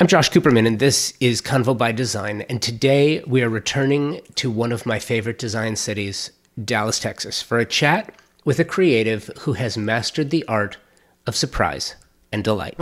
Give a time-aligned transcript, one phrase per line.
[0.00, 2.40] I'm Josh Cooperman, and this is Convo by Design.
[2.48, 6.30] And today we are returning to one of my favorite design cities,
[6.64, 10.78] Dallas, Texas, for a chat with a creative who has mastered the art
[11.26, 11.96] of surprise
[12.32, 12.76] and delight.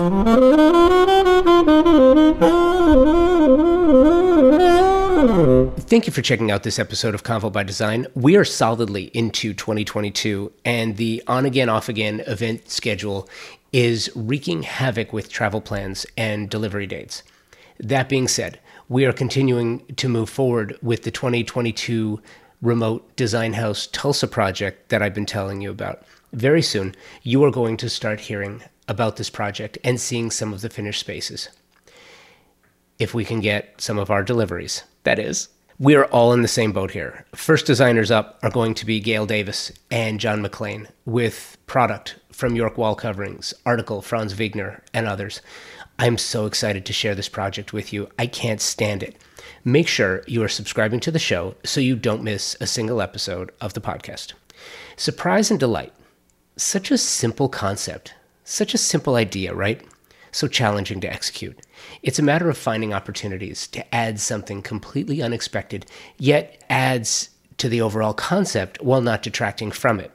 [5.88, 8.06] Thank you for checking out this episode of Convo by Design.
[8.14, 13.28] We are solidly into 2022, and the on again, off again event schedule
[13.72, 17.22] is wreaking havoc with travel plans and delivery dates.
[17.78, 22.20] That being said, we are continuing to move forward with the 2022
[22.62, 26.02] remote design house Tulsa project that I've been telling you about.
[26.32, 30.62] Very soon, you are going to start hearing about this project and seeing some of
[30.62, 31.50] the finished spaces.
[32.98, 35.48] If we can get some of our deliveries, that is.
[35.78, 37.24] We are all in the same boat here.
[37.36, 42.54] First designers up are going to be Gail Davis and John McLean with product from
[42.54, 45.42] York Wall Coverings, Article, Franz Viegener, and others.
[45.98, 48.08] I'm so excited to share this project with you.
[48.16, 49.16] I can't stand it.
[49.64, 53.50] Make sure you are subscribing to the show so you don't miss a single episode
[53.60, 54.34] of the podcast.
[54.96, 55.92] Surprise and delight.
[56.56, 58.14] Such a simple concept,
[58.44, 59.84] such a simple idea, right?
[60.30, 61.58] So challenging to execute.
[62.04, 65.86] It's a matter of finding opportunities to add something completely unexpected,
[66.18, 70.12] yet adds to the overall concept while not detracting from it.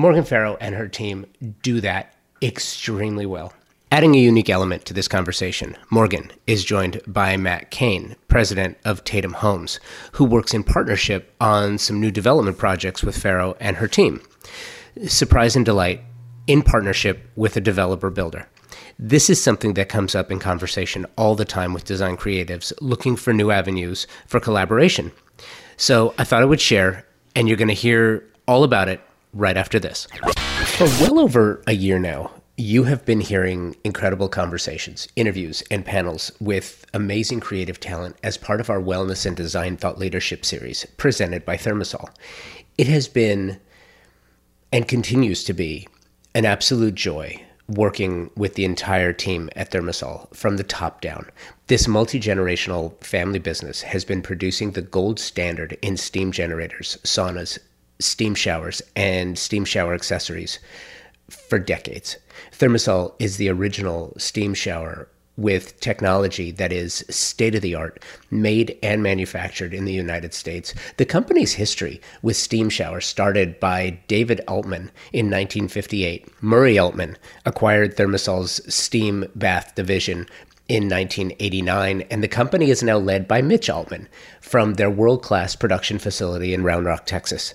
[0.00, 1.26] Morgan Farrow and her team
[1.60, 3.52] do that extremely well.
[3.92, 9.04] Adding a unique element to this conversation, Morgan is joined by Matt Kane, president of
[9.04, 9.78] Tatum Homes,
[10.12, 14.22] who works in partnership on some new development projects with Farrow and her team.
[15.06, 16.00] Surprise and delight
[16.46, 18.48] in partnership with a developer builder.
[18.98, 23.16] This is something that comes up in conversation all the time with design creatives looking
[23.16, 25.12] for new avenues for collaboration.
[25.76, 27.04] So I thought I would share,
[27.36, 30.06] and you're going to hear all about it right after this.
[30.76, 36.30] For well over a year now, you have been hearing incredible conversations, interviews, and panels
[36.40, 41.44] with amazing creative talent as part of our Wellness and Design Thought Leadership series presented
[41.44, 42.10] by ThermaSol.
[42.76, 43.58] It has been
[44.72, 45.88] and continues to be
[46.34, 51.26] an absolute joy working with the entire team at ThermaSol from the top down.
[51.68, 57.58] This multi generational family business has been producing the gold standard in steam generators, saunas,
[58.00, 60.58] steam showers, and steam shower accessories
[61.28, 62.16] for decades.
[62.52, 68.76] ThermaSol is the original steam shower with technology that is state of the art, made
[68.82, 70.74] and manufactured in the United States.
[70.98, 76.42] The company's history with steam showers started by David Altman in 1958.
[76.42, 80.26] Murray Altman acquired ThermaSol's steam bath division
[80.68, 84.08] in 1989, and the company is now led by Mitch Altman
[84.40, 87.54] from their world class production facility in Round Rock, Texas.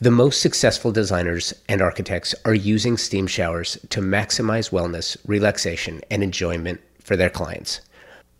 [0.00, 6.22] The most successful designers and architects are using steam showers to maximize wellness, relaxation, and
[6.22, 7.80] enjoyment for their clients.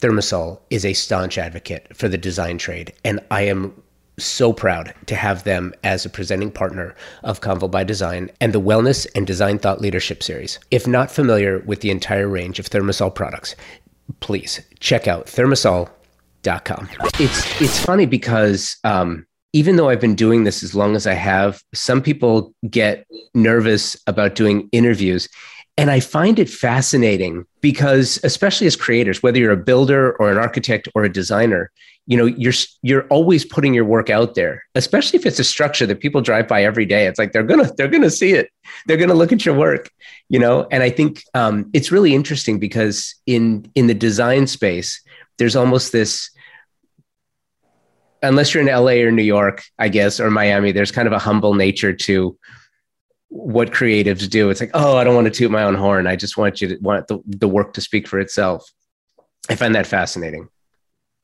[0.00, 3.74] ThermaSol is a staunch advocate for the design trade, and I am
[4.19, 8.60] so proud to have them as a presenting partner of Convo by Design and the
[8.60, 10.58] Wellness and Design Thought Leadership Series.
[10.70, 13.56] If not familiar with the entire range of ThermaSol products,
[14.20, 16.88] please check out thermasol.com.
[17.19, 21.15] It's it's funny because um, even though I've been doing this as long as I
[21.15, 25.28] have, some people get nervous about doing interviews.
[25.77, 30.37] And I find it fascinating because, especially as creators, whether you're a builder or an
[30.37, 31.71] architect or a designer,
[32.06, 35.87] you know you're you're always putting your work out there especially if it's a structure
[35.87, 37.06] that people drive by every day.
[37.06, 38.50] It's like they're gonna they're gonna see it.
[38.87, 39.91] They're gonna look at your work
[40.31, 40.67] you know?
[40.71, 45.03] And i think um, it's really interesting because in in the design space
[45.37, 46.31] there's almost this
[48.22, 51.19] unless you're in LA or New York, I guess, or Miami, there's kind of a
[51.19, 52.38] humble nature to
[53.28, 54.50] what creatives do.
[54.50, 56.06] It's like, oh, I don't want to toot my own horn.
[56.06, 58.69] I just want you to want the, the work to speak for itself.
[59.48, 60.48] I find that fascinating.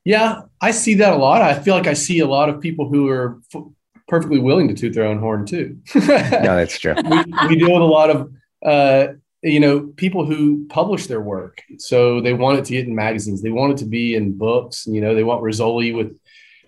[0.05, 1.41] Yeah, I see that a lot.
[1.41, 3.63] I feel like I see a lot of people who are f-
[4.07, 5.79] perfectly willing to toot their own horn too.
[5.95, 6.95] no, that's true.
[6.95, 8.31] we, we, deal with a lot of,
[8.65, 9.07] uh,
[9.43, 11.61] you know, people who publish their work.
[11.77, 13.41] So they want it to get in magazines.
[13.41, 14.87] They want it to be in books.
[14.87, 16.17] You know, they want Rizzoli with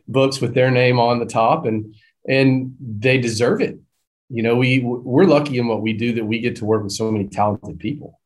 [0.10, 1.96] books with their name on the top and
[2.28, 3.80] and they deserve it.
[4.30, 6.92] You know we we're lucky in what we do that we get to work with
[6.92, 8.20] so many talented people.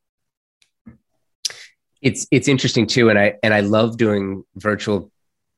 [2.02, 5.10] It's it's interesting too and i and i love doing virtual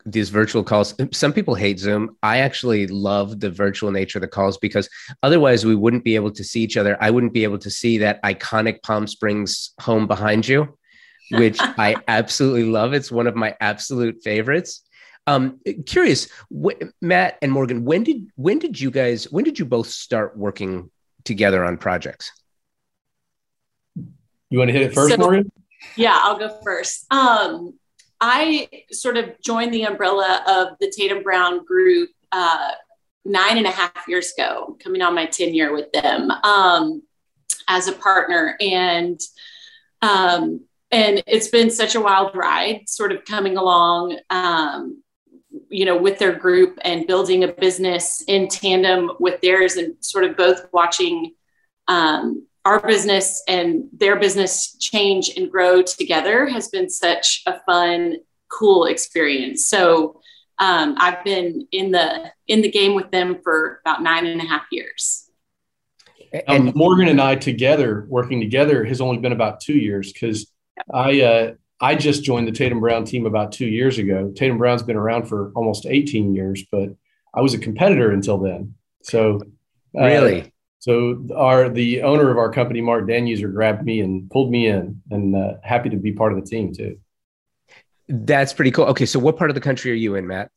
[0.09, 0.95] these virtual calls.
[1.13, 2.17] Some people hate zoom.
[2.23, 4.89] I actually love the virtual nature of the calls because
[5.25, 6.97] otherwise we wouldn't be able to see each other.
[7.01, 10.77] I wouldn't be able to see that iconic palm springs home behind you
[11.33, 12.93] which i absolutely love.
[12.93, 14.86] It's one of my absolute favorites
[15.27, 19.65] um, curious, wh- Matt and Morgan, when did when did you guys when did you
[19.65, 20.91] both start working
[21.25, 22.33] together on projects?
[24.51, 25.51] You want to hit it first, so, Morgan?
[25.97, 27.13] Yeah, I'll go first.
[27.13, 27.79] Um,
[28.21, 32.73] I sort of joined the umbrella of the Tatum Brown group uh,
[33.25, 37.03] nine and a half years ago, coming on my 10 year with them um,
[37.69, 38.57] as a partner.
[38.61, 39.21] And
[40.03, 40.61] um,
[40.93, 45.03] and it's been such a wild ride, sort of coming along, um,
[45.69, 50.25] you know, with their group and building a business in tandem with theirs, and sort
[50.25, 51.35] of both watching
[51.89, 58.17] um, our business and their business change and grow together has been such a fun,
[58.49, 59.67] cool experience.
[59.67, 60.21] So
[60.59, 64.45] um, I've been in the in the game with them for about nine and a
[64.45, 65.31] half years.
[66.49, 70.51] And um, Morgan and I together working together has only been about two years because
[70.93, 74.33] I uh, I just joined the Tatum Brown team about two years ago.
[74.35, 76.91] Tatum Brown's been around for almost 18 years, but
[77.35, 78.75] I was a competitor until then.
[79.03, 79.43] So
[79.97, 84.51] uh, really, so our the owner of our company, Mark Danuser, grabbed me and pulled
[84.51, 86.99] me in, and uh, happy to be part of the team too.
[88.09, 88.87] That's pretty cool.
[88.87, 90.51] Okay, so what part of the country are you in, Matt?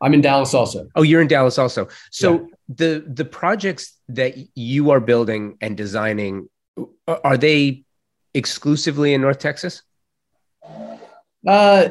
[0.00, 0.88] I'm in Dallas also.
[0.96, 1.88] Oh, you're in Dallas also.
[2.10, 2.46] So yeah.
[2.68, 6.48] the the projects that you are building and designing
[7.06, 7.84] are they
[8.34, 9.82] exclusively in North Texas?
[11.46, 11.88] Uh,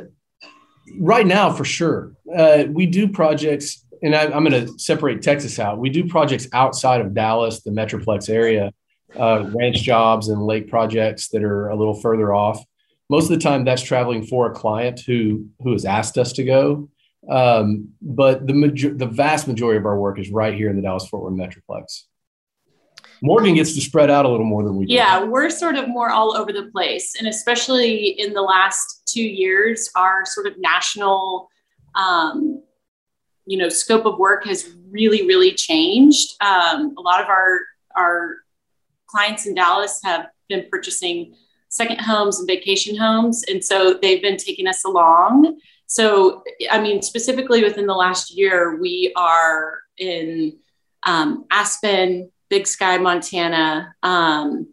[1.00, 2.14] right now, for sure.
[2.36, 5.78] Uh, we do projects and I, am going to separate Texas out.
[5.78, 8.72] We do projects outside of Dallas, the Metroplex area,
[9.20, 12.64] uh, ranch jobs and lake projects that are a little further off.
[13.10, 16.44] Most of the time, that's traveling for a client who who has asked us to
[16.44, 16.90] go.
[17.30, 20.82] Um, but the major, the vast majority of our work is right here in the
[20.82, 22.04] Dallas Fort Worth Metroplex.
[23.22, 24.94] Morgan gets to spread out a little more than we do.
[24.94, 29.24] Yeah, we're sort of more all over the place, and especially in the last two
[29.24, 31.50] years, our sort of national
[31.96, 32.64] um,
[33.46, 36.36] you know scope of work has really really changed.
[36.42, 37.60] Um, a lot of our
[37.96, 38.36] our
[39.08, 41.36] clients in dallas have been purchasing
[41.70, 43.44] second homes and vacation homes.
[43.48, 45.60] And so they've been taking us along.
[45.86, 50.58] So i mean specifically within the last year we are in
[51.04, 54.68] um, aspen big sky montana um,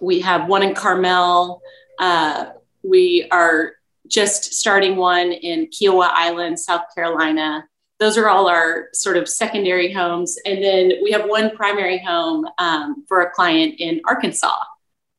[0.00, 1.62] we have one in carmel
[1.98, 2.46] uh,
[2.82, 3.72] we are
[4.06, 7.66] just starting one in Kiawah Island, South Carolina
[8.00, 10.36] those are all our sort of secondary homes.
[10.44, 14.58] And then we have one primary home um, for a client in Arkansas,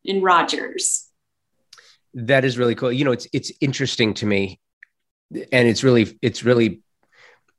[0.03, 1.09] in Rogers.
[2.13, 2.91] That is really cool.
[2.91, 4.59] You know, it's it's interesting to me,
[5.51, 6.81] and it's really it's really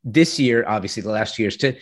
[0.02, 1.76] this year, obviously the last years to.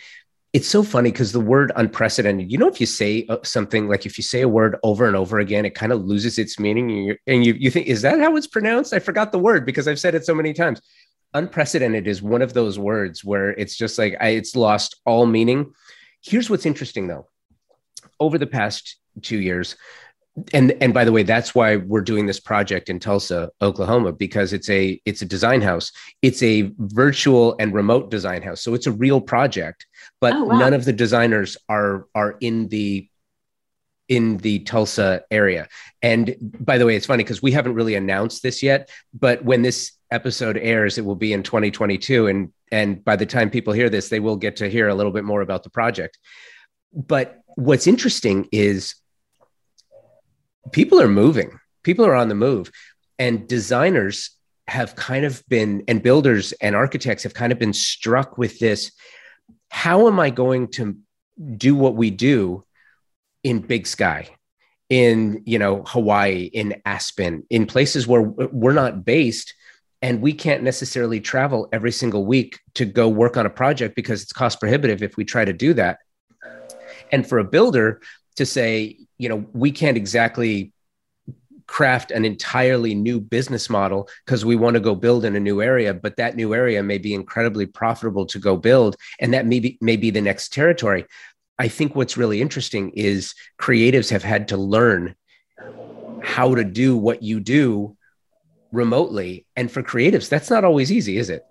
[0.55, 2.49] It's so funny because the word unprecedented.
[2.49, 5.13] You know, if you say uh, something like if you say a word over and
[5.13, 8.01] over again, it kind of loses its meaning, and, you and you you think, is
[8.03, 8.93] that how it's pronounced?
[8.93, 10.81] I forgot the word because I've said it so many times
[11.33, 15.73] unprecedented is one of those words where it's just like I, it's lost all meaning.
[16.23, 17.27] Here's what's interesting though.
[18.21, 19.75] Over the past two years,
[20.53, 24.51] and and by the way, that's why we're doing this project in Tulsa, Oklahoma, because
[24.51, 25.91] it's a it's a design house.
[26.21, 29.85] It's a virtual and remote design house, so it's a real project.
[30.19, 30.57] But oh, wow.
[30.57, 33.09] none of the designers are are in the
[34.07, 35.67] in the Tulsa area.
[36.01, 39.61] And by the way, it's funny because we haven't really announced this yet, but when
[39.61, 42.27] this episode airs, it will be in 2022.
[42.27, 45.11] And, and by the time people hear this, they will get to hear a little
[45.11, 46.19] bit more about the project.
[46.93, 48.95] But what's interesting is
[50.71, 52.71] people are moving, people are on the move,
[53.19, 54.31] and designers
[54.67, 58.91] have kind of been, and builders and architects have kind of been struck with this.
[59.69, 60.97] How am I going to
[61.57, 62.63] do what we do
[63.43, 64.29] in Big Sky?
[64.89, 69.53] in you know hawaii in aspen in places where we're not based
[70.01, 74.21] and we can't necessarily travel every single week to go work on a project because
[74.21, 75.99] it's cost prohibitive if we try to do that
[77.11, 77.99] and for a builder
[78.35, 80.71] to say you know we can't exactly
[81.67, 85.61] craft an entirely new business model because we want to go build in a new
[85.61, 89.59] area but that new area may be incredibly profitable to go build and that may
[89.59, 91.05] be, may be the next territory
[91.57, 95.15] i think what's really interesting is creatives have had to learn
[96.21, 97.95] how to do what you do
[98.71, 99.45] remotely.
[99.55, 101.45] And for creatives, that's not always easy, is it?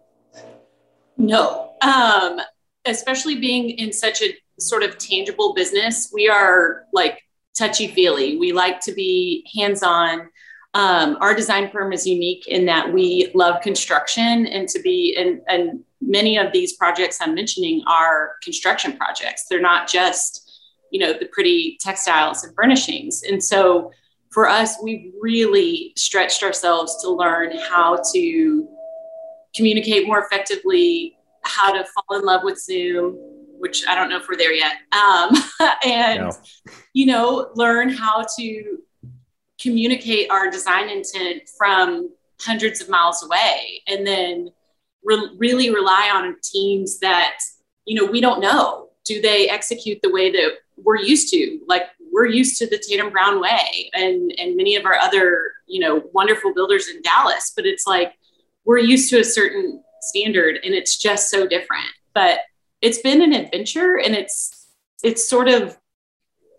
[1.16, 1.72] No.
[1.80, 2.40] Um,
[2.84, 7.20] especially being in such a sort of tangible business, we are like
[7.56, 8.36] touchy feely.
[8.36, 10.28] We like to be hands on.
[10.74, 15.40] Um, our design firm is unique in that we love construction and to be, and,
[15.46, 19.46] and many of these projects I'm mentioning are construction projects.
[19.48, 23.22] They're not just, you know, the pretty textiles and furnishings.
[23.22, 23.92] And so
[24.32, 28.68] for us, we've really stretched ourselves to learn how to
[29.54, 33.16] communicate more effectively, how to fall in love with Zoom,
[33.64, 35.30] which I don't know if we're there yet, um,
[35.86, 36.32] and no.
[36.92, 38.78] you know, learn how to
[39.58, 44.50] communicate our design intent from hundreds of miles away and then
[45.02, 47.38] re- really rely on teams that
[47.86, 48.90] you know we don't know.
[49.06, 51.60] Do they execute the way that we're used to?
[51.66, 55.80] Like we're used to the tatum brown way and and many of our other you
[55.80, 58.12] know wonderful builders in dallas but it's like
[58.64, 61.86] we're used to a certain standard and it's just so different.
[62.14, 62.40] But
[62.84, 64.68] it's been an adventure and it's
[65.02, 65.76] it's sort of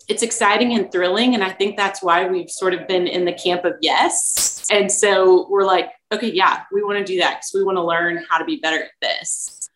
[0.07, 1.35] it's exciting and thrilling.
[1.35, 4.65] And i think that's why we've sort of been in the camp of yes.
[4.71, 7.83] And so we're like okay yeah we want to do that because we want to
[7.83, 9.69] learn how to be better at this.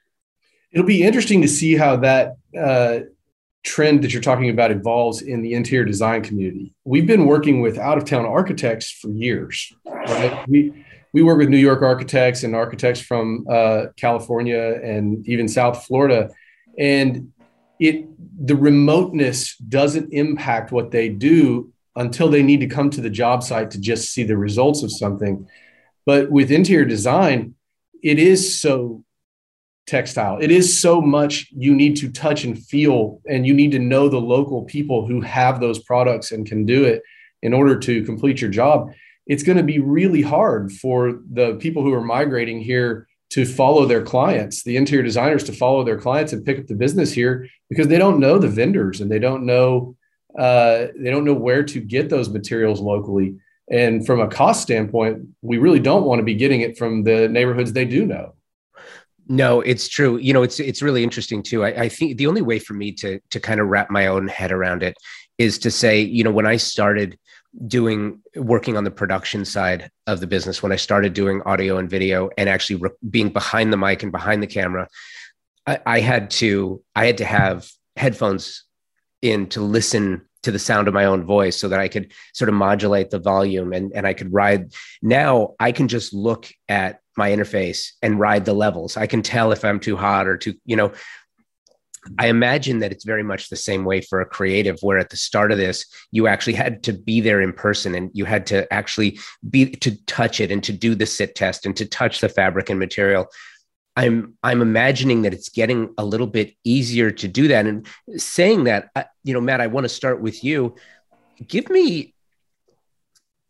[0.71, 2.99] It'll be interesting to see how that uh,
[3.63, 6.75] trend that you're talking about evolves in the interior design community.
[6.83, 9.73] We've been working with out of town architects for years
[10.09, 10.47] right?
[10.47, 15.85] We we work with new york architects and architects from uh, california and even south
[15.85, 16.29] florida
[16.79, 17.31] and
[17.79, 18.05] it
[18.43, 23.43] the remoteness doesn't impact what they do until they need to come to the job
[23.43, 25.45] site to just see the results of something.
[26.05, 27.55] But with interior design,
[28.01, 29.03] it is so
[29.85, 30.37] textile.
[30.39, 34.07] It is so much you need to touch and feel, and you need to know
[34.07, 37.01] the local people who have those products and can do it
[37.41, 38.91] in order to complete your job.
[39.27, 43.85] It's going to be really hard for the people who are migrating here to follow
[43.85, 47.47] their clients, the interior designers to follow their clients and pick up the business here
[47.69, 49.95] because they don't know the vendors and they don't know
[50.37, 53.35] uh, they don't know where to get those materials locally.
[53.71, 57.27] And from a cost standpoint, we really don't want to be getting it from the
[57.27, 58.35] neighborhoods they do know.
[59.27, 60.17] No, it's true.
[60.17, 61.63] You know, it's it's really interesting too.
[61.63, 64.27] I, I think the only way for me to to kind of wrap my own
[64.27, 64.97] head around it
[65.37, 67.17] is to say, you know, when I started
[67.65, 71.89] doing working on the production side of the business when i started doing audio and
[71.89, 74.87] video and actually re- being behind the mic and behind the camera
[75.65, 78.65] I, I, had to i had to have headphones
[79.21, 82.49] in to listen to the sound of my own voice so that i could sort
[82.49, 84.73] of modulate the volume and, and i could ride.
[85.01, 88.95] Now i can just look at my interface and ride the levels.
[88.95, 90.93] I can tell if i'm too hot or too you know
[92.17, 95.17] I imagine that it's very much the same way for a creative, where at the
[95.17, 98.71] start of this, you actually had to be there in person and you had to
[98.71, 102.29] actually be to touch it and to do the sit test and to touch the
[102.29, 103.27] fabric and material.
[103.95, 107.65] I'm I'm imagining that it's getting a little bit easier to do that.
[107.65, 108.89] And saying that,
[109.25, 110.75] you know, Matt, I want to start with you.
[111.45, 112.13] Give me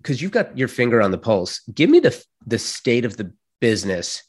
[0.01, 1.61] because you've got your finger on the pulse.
[1.73, 4.23] Give me the the state of the business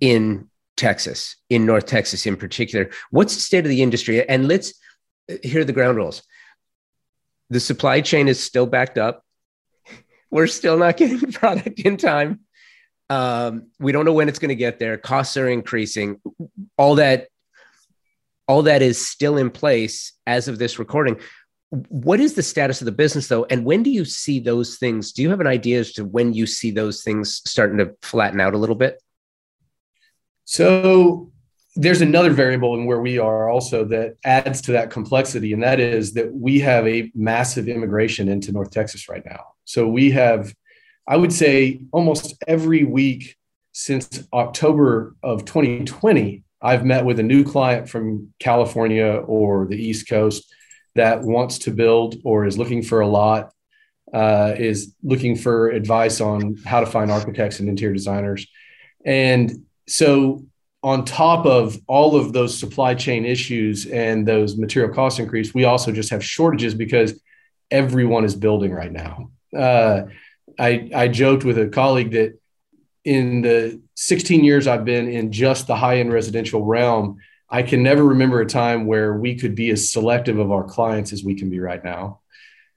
[0.00, 0.49] in
[0.80, 2.90] Texas, in North Texas in particular.
[3.10, 4.26] What's the state of the industry?
[4.26, 4.72] And let's
[5.42, 6.22] hear the ground rules.
[7.50, 9.22] The supply chain is still backed up.
[10.30, 12.40] We're still not getting product in time.
[13.10, 14.96] Um, we don't know when it's going to get there.
[14.96, 16.20] Costs are increasing.
[16.78, 17.28] All that,
[18.48, 21.20] all that is still in place as of this recording.
[21.70, 23.44] What is the status of the business though?
[23.44, 25.12] And when do you see those things?
[25.12, 28.40] Do you have an idea as to when you see those things starting to flatten
[28.40, 29.00] out a little bit?
[30.50, 31.30] So
[31.76, 35.78] there's another variable in where we are also that adds to that complexity, and that
[35.78, 39.44] is that we have a massive immigration into North Texas right now.
[39.64, 40.52] So we have,
[41.06, 43.36] I would say, almost every week
[43.70, 50.08] since October of 2020, I've met with a new client from California or the East
[50.08, 50.52] Coast
[50.96, 53.52] that wants to build or is looking for a lot,
[54.12, 58.48] uh, is looking for advice on how to find architects and interior designers.
[59.06, 60.44] And so
[60.82, 65.64] on top of all of those supply chain issues and those material cost increase, we
[65.64, 67.20] also just have shortages because
[67.70, 69.30] everyone is building right now.
[69.56, 70.02] Uh,
[70.58, 72.38] I, I joked with a colleague that
[73.04, 77.18] in the 16 years I've been in just the high end residential realm,
[77.48, 81.12] I can never remember a time where we could be as selective of our clients
[81.12, 82.20] as we can be right now.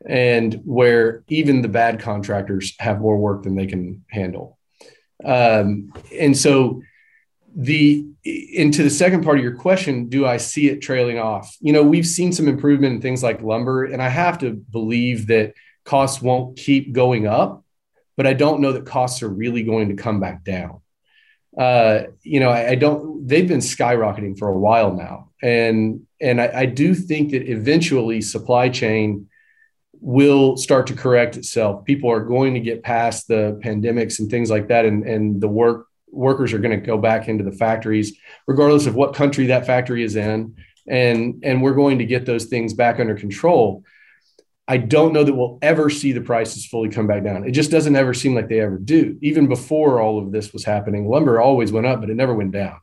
[0.08, 4.58] And where even the bad contractors have more work than they can handle.
[5.24, 6.82] Um, and so
[7.56, 11.56] the into the second part of your question do i see it trailing off?
[11.62, 15.28] You know we've seen some improvement in things like lumber and i have to believe
[15.28, 15.54] that
[15.86, 17.64] costs won't keep going up
[18.18, 20.80] but i don't know that costs are really going to come back down.
[21.56, 26.42] Uh, you know I, I, don't they've been skyrocketing for a while now and and
[26.42, 29.28] I, I do think that eventually supply chain
[30.00, 31.86] will start to correct itself.
[31.86, 35.48] People are going to get past the pandemics and things like that and and the
[35.48, 38.18] work workers are going to go back into the factories,
[38.48, 40.56] regardless of what country that factory is in,
[40.88, 43.84] and and we're going to get those things back under control.
[44.68, 47.46] I don't know that we'll ever see the prices fully come back down.
[47.46, 49.18] It just doesn't ever seem like they ever do.
[49.22, 52.52] Even before all of this was happening, lumber always went up, but it never went
[52.52, 52.80] down.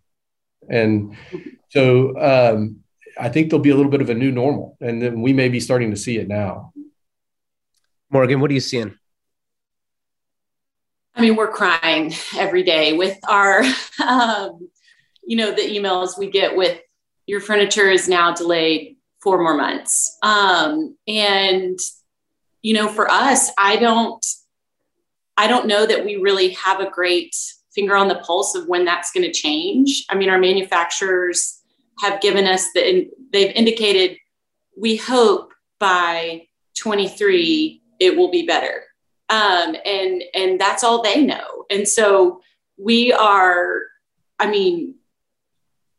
[0.68, 1.16] And
[1.70, 2.80] so um,
[3.18, 5.48] I think there'll be a little bit of a new normal, and then we may
[5.48, 6.72] be starting to see it now.
[8.10, 8.94] Morgan, what are you seeing?
[11.14, 13.62] I mean, we're crying every day with our,
[14.06, 14.68] um,
[15.22, 16.80] you know, the emails we get with
[17.26, 20.18] your furniture is now delayed four more months.
[20.22, 21.78] Um, and,
[22.62, 24.24] you know, for us, I don't,
[25.36, 27.34] I don't know that we really have a great
[27.72, 30.04] finger on the pulse of when that's going to change.
[30.10, 31.60] I mean, our manufacturers
[32.00, 34.16] have given us the, they've indicated
[34.76, 38.84] we hope by 23 it will be better.
[39.30, 41.64] Um, and and that's all they know.
[41.70, 42.42] And so
[42.76, 43.82] we are,
[44.38, 44.96] I mean,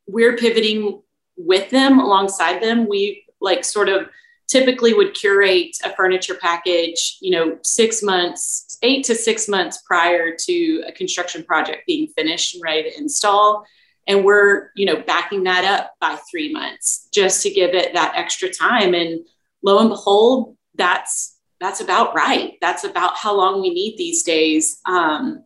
[0.06, 1.02] we're pivoting
[1.38, 2.88] with them alongside them.
[2.90, 4.10] We like sort of
[4.50, 10.36] typically would curate a furniture package, you know, six months, eight to six months prior
[10.38, 13.66] to a construction project being finished and ready to install.
[14.08, 18.14] And we're, you know, backing that up by three months just to give it that
[18.18, 18.94] extra time.
[18.94, 19.26] And
[19.64, 22.58] lo and behold, that's that's about right.
[22.60, 24.82] That's about how long we need these days.
[24.86, 25.46] Um,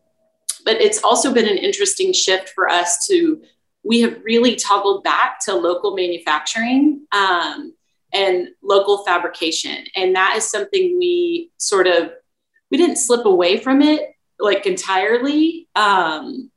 [0.64, 3.42] but it's also been an interesting shift for us to
[3.84, 7.72] we have really toggled back to local manufacturing um,
[8.12, 12.10] and local fabrication and that is something we sort of
[12.70, 16.50] we didn't slip away from it like entirely um,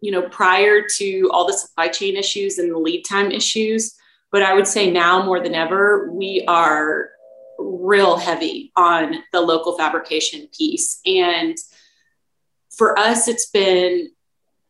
[0.00, 3.96] you know prior to all the supply chain issues and the lead time issues
[4.30, 7.10] but i would say now more than ever we are
[7.58, 11.00] real heavy on the local fabrication piece.
[11.06, 11.56] And
[12.76, 14.10] for us it's been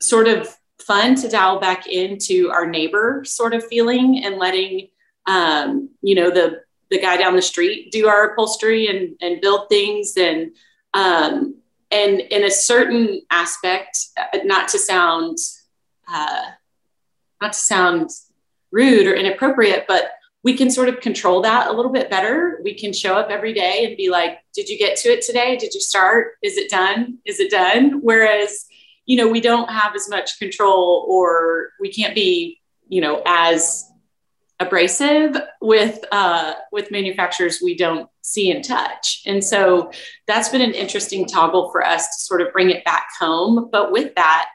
[0.00, 4.88] sort of fun to dial back into our neighbor sort of feeling and letting
[5.26, 9.68] um, you know the the guy down the street do our upholstery and and build
[9.68, 10.14] things.
[10.16, 10.52] And
[10.94, 11.56] um,
[11.90, 15.38] and in a certain aspect uh, not to sound
[16.08, 16.50] uh,
[17.40, 18.10] not to sound
[18.70, 20.10] rude or inappropriate but
[20.46, 22.60] we can sort of control that a little bit better.
[22.62, 25.56] We can show up every day and be like did you get to it today?
[25.56, 26.34] Did you start?
[26.40, 27.18] Is it done?
[27.26, 27.98] Is it done?
[28.00, 28.64] Whereas
[29.06, 33.90] you know we don't have as much control or we can't be you know as
[34.60, 39.22] abrasive with uh, with manufacturers we don't see and touch.
[39.26, 39.90] And so
[40.28, 43.68] that's been an interesting toggle for us to sort of bring it back home.
[43.72, 44.48] But with that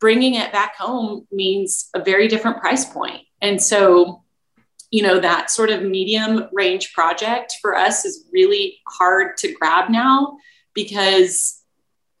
[0.00, 3.22] bringing it back home means a very different price point.
[3.40, 4.24] And so
[4.90, 9.90] you know that sort of medium range project for us is really hard to grab
[9.90, 10.36] now
[10.74, 11.62] because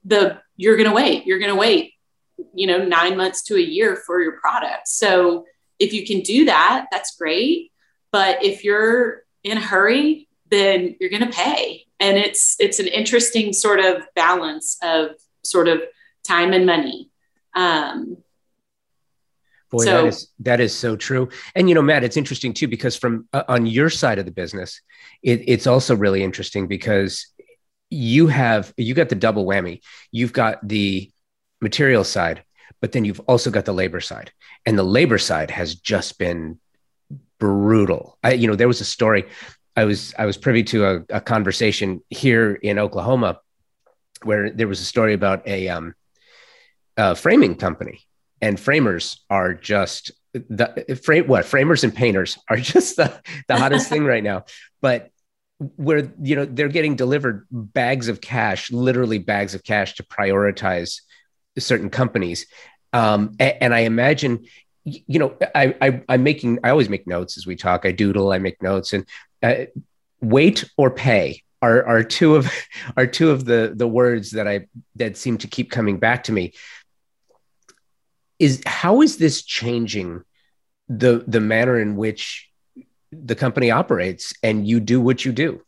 [0.04, 1.92] the you're going to wait you're going to wait
[2.54, 5.44] you know 9 months to a year for your product so
[5.78, 7.72] if you can do that, that's great.
[8.12, 11.86] But if you're in a hurry, then you're going to pay.
[12.00, 15.10] And it's it's an interesting sort of balance of
[15.42, 15.82] sort of
[16.26, 17.10] time and money.
[17.54, 18.18] Um,
[19.76, 21.28] Boy, so, that is that is so true.
[21.54, 24.32] And you know, Matt, it's interesting too because from uh, on your side of the
[24.32, 24.80] business,
[25.22, 27.26] it, it's also really interesting because
[27.90, 29.80] you have you got the double whammy.
[30.10, 31.10] You've got the
[31.60, 32.44] material side,
[32.80, 34.32] but then you've also got the labor side
[34.64, 36.58] and the labor side has just been
[37.38, 39.26] brutal I, you know there was a story
[39.76, 43.40] i was i was privy to a, a conversation here in oklahoma
[44.22, 45.94] where there was a story about a, um,
[46.96, 48.00] a framing company
[48.40, 53.88] and framers are just the frame what framers and painters are just the, the hottest
[53.88, 54.44] thing right now
[54.82, 55.10] but
[55.76, 61.00] where you know they're getting delivered bags of cash literally bags of cash to prioritize
[61.58, 62.46] certain companies.
[62.92, 64.46] Um, and, and I imagine,
[64.84, 67.84] you know, I, I, I'm making, I always make notes as we talk.
[67.84, 69.06] I doodle, I make notes, and
[69.42, 69.66] uh,
[70.20, 72.50] wait or pay are, are two of
[72.96, 76.32] are two of the the words that I that seem to keep coming back to
[76.32, 76.52] me.
[78.38, 80.22] Is how is this changing
[80.88, 82.48] the the manner in which
[83.12, 85.62] the company operates and you do what you do?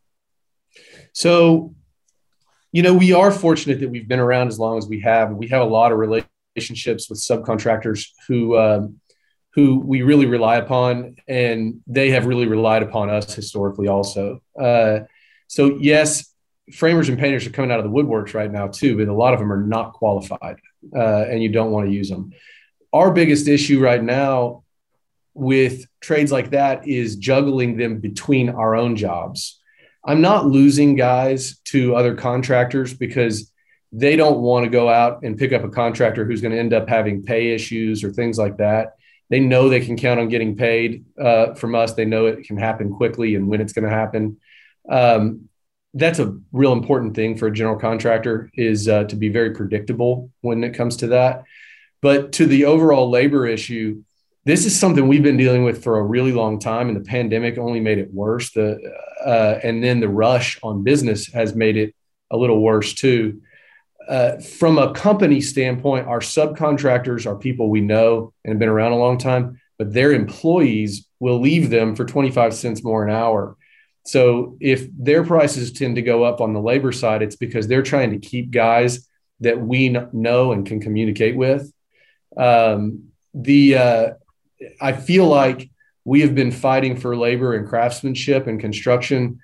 [1.13, 1.75] So
[2.73, 5.33] you know, we are fortunate that we've been around as long as we have.
[5.33, 9.01] We have a lot of relationships with subcontractors who um,
[9.55, 14.43] who we really rely upon, and they have really relied upon us historically also.
[14.61, 15.01] Uh,
[15.47, 16.33] so yes,
[16.73, 19.33] framers and painters are coming out of the woodworks right now too, but a lot
[19.33, 20.61] of them are not qualified,
[20.95, 22.33] uh, and you don't want to use them.
[22.93, 24.65] Our biggest issue right now
[25.35, 29.59] with trades like that is juggling them between our own jobs
[30.09, 33.53] I'm not losing guys to other contractors because
[33.93, 36.73] they don't want to go out and pick up a contractor who's going to end
[36.73, 38.95] up having pay issues or things like that.
[39.29, 41.93] They know they can count on getting paid uh, from us.
[41.93, 44.39] They know it can happen quickly and when it's going to happen.
[44.89, 45.51] Um,
[45.93, 50.31] that's a real important thing for a general contractor is uh, to be very predictable
[50.41, 51.45] when it comes to that.
[52.01, 54.03] But to the overall labor issue,
[54.45, 57.59] this is something we've been dealing with for a really long time, and the pandemic
[57.59, 58.53] only made it worse.
[58.53, 58.79] The
[59.25, 61.95] uh, and then the rush on business has made it
[62.31, 63.41] a little worse too.
[64.09, 68.93] uh, from a company standpoint, our subcontractors are people we know and have been around
[68.93, 73.57] a long time, but their employees will leave them for 25 cents more an hour.
[74.07, 77.83] So if their prices tend to go up on the labor side, it's because they're
[77.83, 79.07] trying to keep guys
[79.41, 81.71] that we know and can communicate with.
[82.37, 84.11] Um, the uh,
[84.81, 85.71] I feel like
[86.05, 89.41] we have been fighting for labor and craftsmanship and construction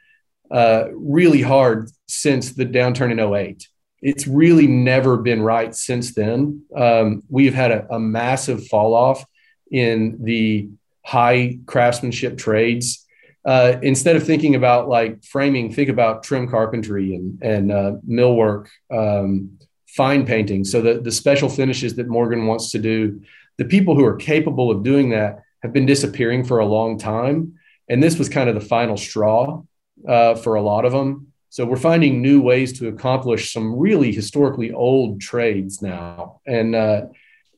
[0.50, 3.68] uh, really hard since the downturn in 08
[4.04, 6.62] it's really never been right since then.
[6.76, 9.24] Um, we've had a, a, massive fall off
[9.72, 10.68] in the
[11.02, 13.06] high craftsmanship trades.
[13.46, 18.68] Uh, instead of thinking about like framing, think about trim carpentry and, and uh, millwork,
[18.92, 19.58] um,
[19.96, 20.64] fine painting.
[20.64, 23.22] So the, the special finishes that Morgan wants to do,
[23.58, 27.58] the people who are capable of doing that have been disappearing for a long time.
[27.88, 29.62] And this was kind of the final straw
[30.08, 31.32] uh, for a lot of them.
[31.50, 37.02] So we're finding new ways to accomplish some really historically old trades now, and uh,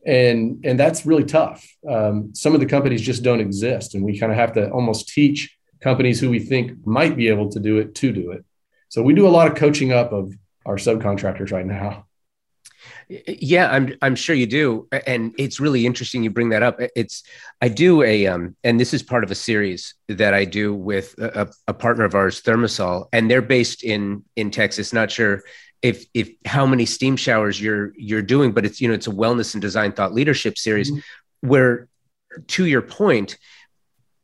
[0.05, 1.67] and and that's really tough.
[1.89, 5.09] Um, some of the companies just don't exist, and we kind of have to almost
[5.09, 8.45] teach companies who we think might be able to do it to do it.
[8.91, 10.35] So we do a lot of coaching up of
[10.67, 12.06] our subcontractors right now.
[13.09, 16.81] Yeah, I'm I'm sure you do, and it's really interesting you bring that up.
[16.97, 17.23] It's
[17.61, 21.17] I do a um, and this is part of a series that I do with
[21.19, 24.93] a, a partner of ours, ThermaSol, and they're based in in Texas.
[24.93, 25.45] Not sure
[25.83, 29.13] if if how many steam showers you're you're doing, but it's you know it's a
[29.13, 31.49] wellness and design thought leadership series mm-hmm.
[31.49, 31.89] where,
[32.49, 33.39] to your point,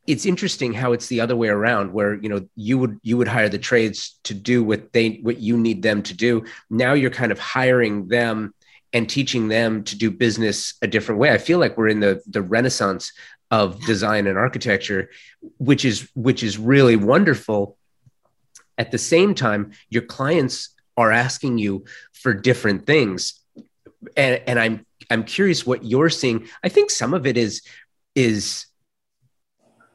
[0.08, 3.28] it's interesting how it's the other way around where you know you would you would
[3.28, 7.10] hire the trades to do what they what you need them to do now you're
[7.10, 8.52] kind of hiring them
[8.92, 11.30] and teaching them to do business a different way.
[11.30, 13.12] I feel like we're in the the renaissance
[13.50, 15.10] of design and architecture,
[15.58, 17.76] which is which is really wonderful.
[18.78, 23.40] At the same time, your clients are asking you for different things,
[24.16, 26.48] and and I'm I'm curious what you're seeing.
[26.62, 27.62] I think some of it is
[28.14, 28.66] is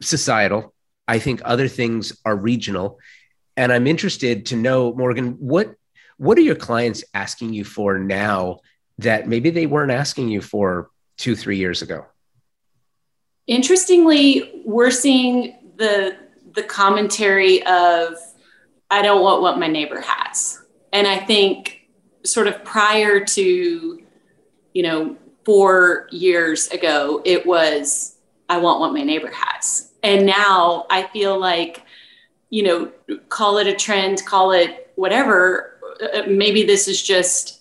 [0.01, 0.73] societal.
[1.07, 2.99] I think other things are regional,
[3.55, 5.73] and I'm interested to know, Morgan, what
[6.17, 8.59] what are your clients asking you for now
[8.99, 12.05] that maybe they weren't asking you for two, three years ago?
[13.47, 16.17] Interestingly, we're seeing the
[16.53, 18.15] the commentary of
[18.89, 20.63] I don't want what my neighbor has.
[20.91, 21.87] And I think
[22.23, 24.03] sort of prior to,
[24.73, 28.17] you know, four years ago, it was
[28.49, 29.91] I want what my neighbor has.
[30.03, 31.83] And now I feel like,
[32.49, 32.91] you know,
[33.29, 35.79] call it a trend, call it whatever.
[36.01, 37.56] Uh, maybe this is just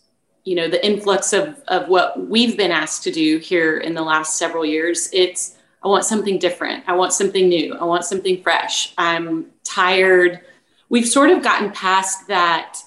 [0.47, 4.03] you know the influx of of what we've been asked to do here in the
[4.03, 6.83] last several years it's i want something different.
[6.87, 7.75] I want something new.
[7.75, 8.93] I want something fresh.
[8.99, 10.41] I'm tired.
[10.89, 12.79] We've sort of gotten past that.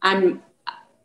[0.00, 0.42] I'm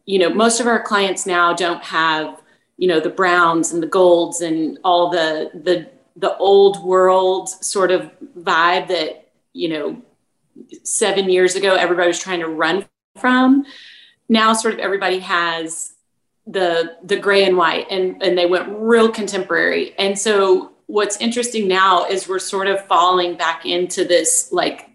[0.06, 2.42] you know most of our clients now don't have
[2.78, 7.92] you know the browns and the golds and all the the the old world sort
[7.92, 10.02] of vibe that you know
[10.84, 12.86] seven years ago everybody was trying to run
[13.18, 13.66] from.
[14.30, 15.91] Now sort of everybody has
[16.52, 19.94] the the gray and white and and they went real contemporary.
[19.98, 24.90] And so what's interesting now is we're sort of falling back into this like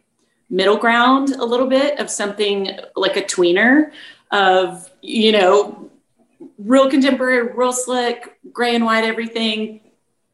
[0.51, 3.91] middle ground a little bit of something like a tweener
[4.31, 5.91] of you know
[6.59, 9.81] real contemporary real slick gray and white everything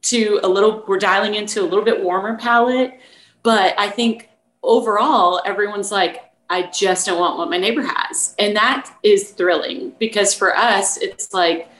[0.02, 2.98] to a little we're dialing into a little bit warmer palette.
[3.42, 4.28] But i think
[4.62, 8.34] overall everyone's like I just don't want what my neighbor has.
[8.38, 11.70] And that is thrilling because for us, it's like,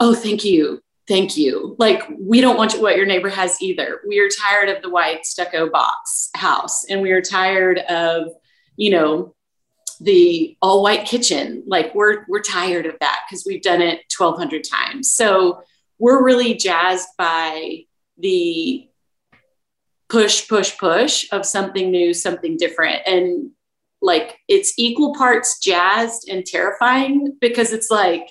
[0.00, 0.82] oh, thank you.
[1.06, 1.76] Thank you.
[1.78, 4.00] Like, we don't want what your neighbor has either.
[4.08, 8.32] We are tired of the white stucco box house and we are tired of,
[8.76, 9.36] you know,
[10.00, 11.62] the all white kitchen.
[11.64, 15.14] Like, we're, we're tired of that because we've done it 1200 times.
[15.14, 15.62] So
[16.00, 17.84] we're really jazzed by
[18.18, 18.88] the
[20.08, 23.02] push, push, push of something new, something different.
[23.06, 23.52] And
[24.02, 28.30] like it's equal parts jazzed and terrifying because it's like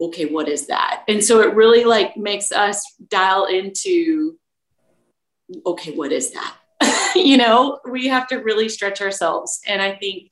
[0.00, 1.04] okay what is that?
[1.08, 4.38] And so it really like makes us dial into
[5.64, 6.56] okay what is that?
[7.16, 9.60] You know we have to really stretch ourselves.
[9.66, 10.30] And i think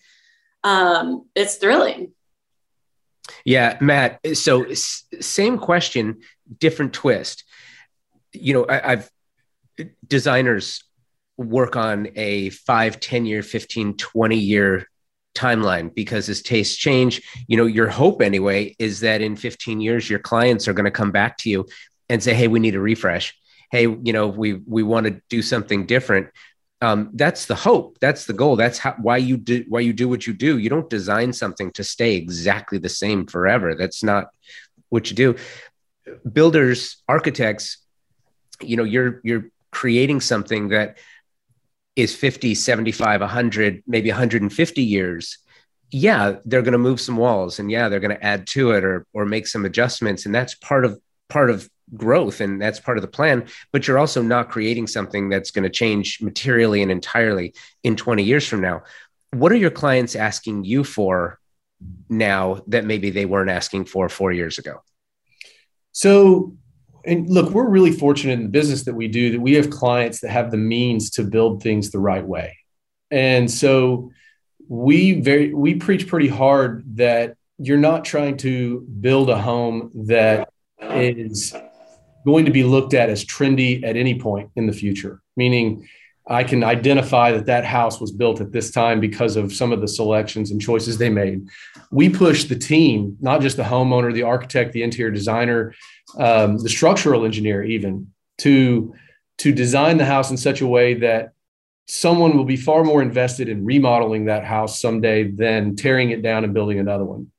[0.64, 2.12] um it's thrilling.
[3.45, 6.21] Yeah matt so s- same question
[6.59, 7.45] different twist.
[8.33, 9.11] You know I, i've
[10.07, 10.85] designers
[11.37, 14.88] work on a five, 10 year, 15, 20 year
[15.35, 20.09] timeline because as tastes change, you know, your hope anyway is that in 15 years,
[20.09, 21.66] your clients are going to come back to you
[22.09, 23.37] and say, Hey, we need a refresh.
[23.70, 26.29] Hey, you know, we, we want to do something different.
[26.81, 27.99] um, that's the hope.
[28.01, 28.57] That's the goal.
[28.57, 30.59] That's how, why you do why you do what you do.
[30.59, 33.75] You don't design something to stay exactly the same forever.
[33.75, 34.29] That's not
[34.90, 35.37] what you do.
[36.31, 37.79] Builders architects
[38.61, 40.99] you know you're you're creating something that
[41.97, 45.39] is 50 75 100 maybe 150 years
[45.91, 48.85] yeah they're going to move some walls and yeah they're going to add to it
[48.85, 50.27] or or make some adjustments.
[50.27, 53.47] And that's part of part of growth and that's part of the plan.
[53.73, 57.55] But you're also not creating something that's going to change materially and entirely
[57.85, 58.83] in 20 years from now.
[59.31, 61.39] What are your clients asking you for
[62.09, 64.83] now that maybe they weren't asking for 4 years ago?
[65.93, 66.57] So
[67.07, 70.21] and look we're really fortunate in the business that we do that we have clients
[70.21, 72.57] that have the means to build things the right way
[73.11, 74.11] and so
[74.69, 80.49] we very we preach pretty hard that you're not trying to build a home that
[80.81, 81.55] is
[82.25, 85.87] going to be looked at as trendy at any point in the future, meaning
[86.27, 89.83] I can identify that that house was built at this time because of some of
[89.83, 91.47] the selections and choices they made.
[91.90, 95.75] We push the team, not just the homeowner, the architect, the interior designer,
[96.16, 98.94] um, the structural engineer, even to
[99.38, 101.33] to design the house in such a way that
[101.87, 106.44] someone will be far more invested in remodeling that house someday than tearing it down
[106.44, 107.31] and building another one.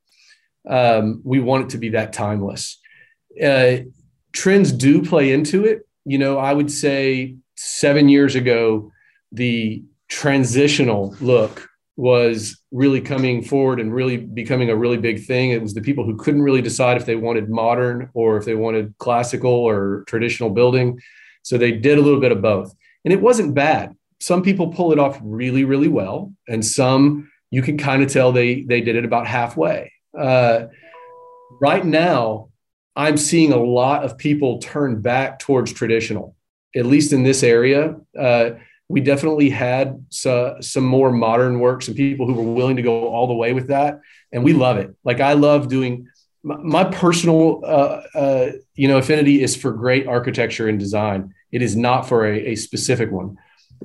[0.68, 2.80] Um, we want it to be that timeless.
[3.42, 3.78] Uh,
[4.34, 5.88] trends do play into it.
[6.06, 8.92] You know, I would say seven years ago,
[9.32, 15.52] the transitional look was really coming forward and really becoming a really big thing.
[15.52, 18.56] It was the people who couldn't really decide if they wanted modern or if they
[18.56, 21.00] wanted classical or traditional building.
[21.44, 22.76] So they did a little bit of both.
[23.06, 23.96] And it wasn't bad.
[24.20, 26.34] Some people pull it off really, really well.
[26.48, 29.94] And some you can kind of tell they they did it about halfway.
[30.18, 30.66] Uh,
[31.62, 32.50] right now,
[32.96, 36.36] I'm seeing a lot of people turn back towards traditional,
[36.76, 37.96] at least in this area.
[38.18, 38.52] Uh,
[38.88, 43.10] we definitely had so, some more modern work, some people who were willing to go
[43.10, 44.96] all the way with that, and we love it.
[45.04, 46.08] Like I love doing.
[46.44, 51.34] My, my personal, uh, uh, you know, affinity is for great architecture and design.
[51.52, 53.38] It is not for a, a specific one.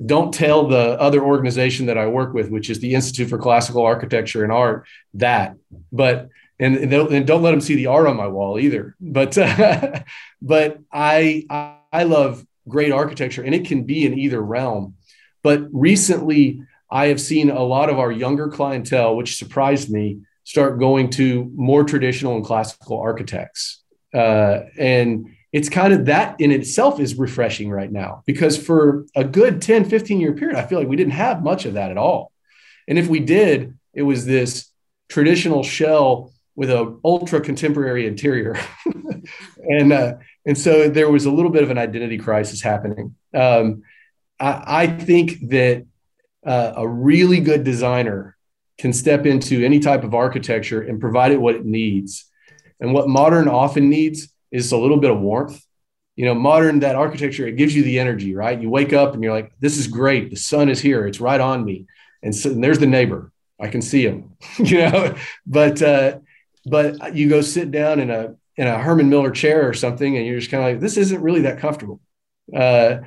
[0.05, 3.83] Don't tell the other organization that I work with, which is the Institute for Classical
[3.83, 4.85] Architecture and Art,
[5.15, 5.55] that.
[5.91, 8.95] But and, and don't let them see the art on my wall either.
[9.01, 10.01] But uh,
[10.41, 14.95] but I I love great architecture, and it can be in either realm.
[15.43, 20.79] But recently, I have seen a lot of our younger clientele, which surprised me, start
[20.79, 26.99] going to more traditional and classical architects, uh, and it's kind of that in itself
[26.99, 30.87] is refreshing right now because for a good 10 15 year period i feel like
[30.87, 32.31] we didn't have much of that at all.
[32.87, 34.71] And if we did it was this
[35.09, 38.57] traditional shell with an ultra contemporary interior,
[39.63, 40.13] and uh,
[40.45, 43.15] and so there was a little bit of an identity crisis happening.
[43.33, 43.83] Um,
[44.39, 45.85] I, I, think that
[46.45, 48.35] uh, a really good designer
[48.79, 52.25] can step into any type of architecture and provide it what it needs.
[52.79, 55.63] And what modern often needs is a little bit of warmth.
[56.15, 58.59] You know, modern that architecture it gives you the energy, right?
[58.59, 60.29] You wake up and you're like, "This is great.
[60.29, 61.07] The sun is here.
[61.07, 61.85] It's right on me."
[62.21, 63.31] And so and there's the neighbor.
[63.59, 65.15] I can see him, you know.
[65.45, 66.19] But uh,
[66.65, 70.23] but you go sit down in a in a Herman Miller chair or something, and
[70.25, 71.99] you're just kind of like, this isn't really that comfortable.
[72.53, 72.97] Uh,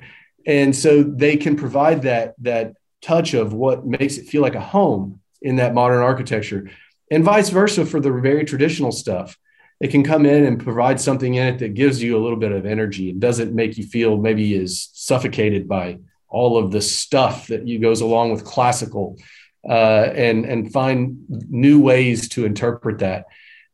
[0.45, 4.61] and so they can provide that that touch of what makes it feel like a
[4.61, 6.71] home in that modern architecture,
[7.09, 9.39] and vice versa for the very traditional stuff.
[9.81, 12.53] It can come in and provide something in it that gives you a little bit
[12.53, 13.11] of energy.
[13.11, 17.79] It doesn't make you feel maybe as suffocated by all of the stuff that you
[17.79, 19.17] goes along with classical,
[19.69, 20.99] uh, and and find
[21.49, 23.27] new ways to interpret that.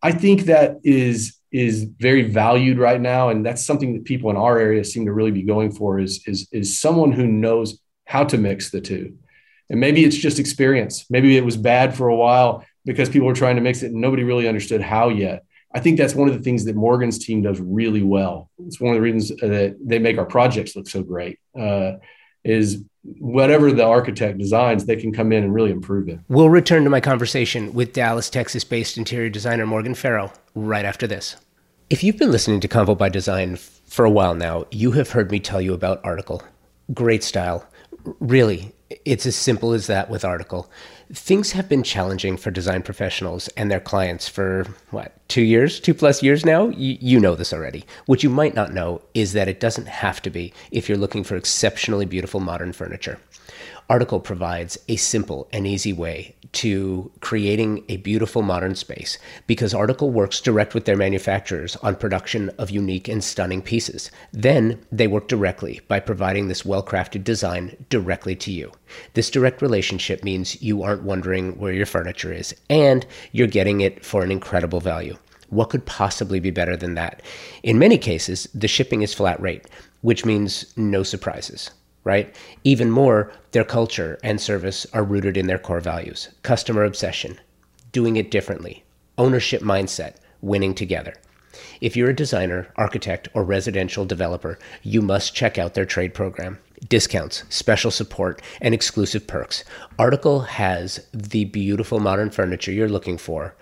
[0.02, 4.36] I think that is is very valued right now, and that's something that people in
[4.36, 5.98] our area seem to really be going for.
[5.98, 9.16] Is is is someone who knows how to mix the two,
[9.68, 11.06] and maybe it's just experience.
[11.10, 14.00] Maybe it was bad for a while because people were trying to mix it and
[14.00, 15.44] nobody really understood how yet.
[15.72, 18.50] I think that's one of the things that Morgan's team does really well.
[18.66, 21.38] It's one of the reasons that they make our projects look so great.
[21.58, 21.92] Uh,
[22.42, 26.18] is whatever the architect designs, they can come in and really improve it.
[26.28, 31.06] We'll return to my conversation with Dallas, Texas based interior designer Morgan Farrow right after
[31.06, 31.36] this.
[31.88, 35.30] If you've been listening to Convo by Design for a while now, you have heard
[35.30, 36.42] me tell you about Article.
[36.94, 37.66] Great style.
[38.20, 38.72] Really,
[39.04, 40.70] it's as simple as that with Article
[41.12, 45.94] things have been challenging for design professionals and their clients for what two years two
[45.94, 49.48] plus years now you, you, know this already what you might not know is that
[49.48, 53.18] it doesn't have to be if you're looking for exceptionally beautiful modern furniture
[53.90, 60.11] Article provides a simple and easy way to creating a beautiful modern space because Article
[60.11, 64.12] works direct with their manufacturers on production of unique and stunning pieces.
[64.33, 68.70] Then they work directly by providing this well crafted design directly to you.
[69.14, 74.05] This direct relationship means you aren't wondering where your furniture is and you're getting it
[74.05, 75.16] for an incredible value.
[75.48, 77.22] What could possibly be better than that?
[77.64, 79.66] In many cases, the shipping is flat rate,
[80.03, 81.72] which means no surprises
[82.04, 82.34] right?
[82.64, 87.38] Even more, their culture and service are rooted in their core values customer obsession,
[87.92, 88.84] doing it differently,
[89.18, 91.14] ownership mindset, winning together.
[91.80, 96.58] If you're a designer, architect, or residential developer, you must check out their trade program.
[96.88, 99.64] Discounts, special support, and exclusive perks.
[99.98, 103.54] Article has the beautiful modern furniture you're looking for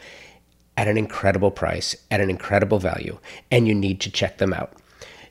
[0.77, 3.19] at an incredible price, at an incredible value,
[3.51, 4.75] and you need to check them out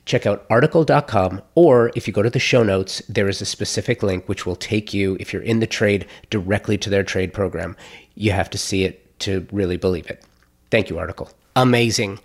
[0.07, 4.01] check out article.com, or if you go to the show notes, there is a specific
[4.01, 7.75] link which will take you, if you're in the trade, directly to their trade program.
[8.15, 10.23] You have to see it to really believe it.
[10.71, 11.29] Thank you, Article.
[11.55, 12.19] Amazing.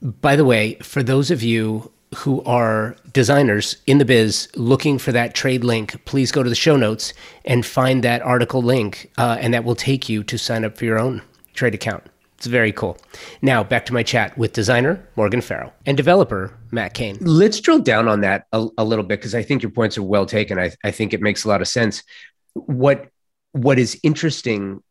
[0.00, 5.12] By the way, for those of you who are designers in the biz looking for
[5.12, 7.12] that trade link, please go to the show notes
[7.44, 10.84] and find that article link, uh, and that will take you to sign up for
[10.84, 11.22] your own
[11.54, 12.04] trade account.
[12.38, 12.96] It's very cool.
[13.42, 17.18] Now, back to my chat with designer Morgan Farrell and developer Matt Kane.
[17.20, 20.04] Let's drill down on that a, a little bit because I think your points are
[20.04, 20.56] well taken.
[20.56, 22.04] I, I think it makes a lot of sense.
[22.54, 23.08] What
[23.50, 24.84] what is interesting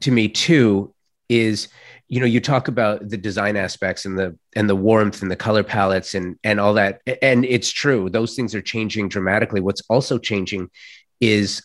[0.00, 0.94] to me too
[1.28, 1.68] is
[2.08, 5.36] you know you talk about the design aspects and the and the warmth and the
[5.36, 9.82] color palettes and and all that and it's true those things are changing dramatically what's
[9.88, 10.68] also changing
[11.20, 11.62] is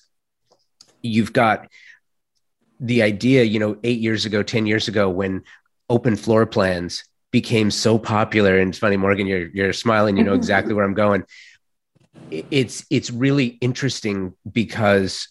[1.01, 1.67] you've got
[2.79, 5.43] the idea, you know, eight years ago, 10 years ago, when
[5.89, 10.33] open floor plans became so popular, and it's funny, Morgan, you're, you're smiling, you know
[10.41, 11.23] exactly where I'm going.
[12.31, 15.29] It's, it's really interesting because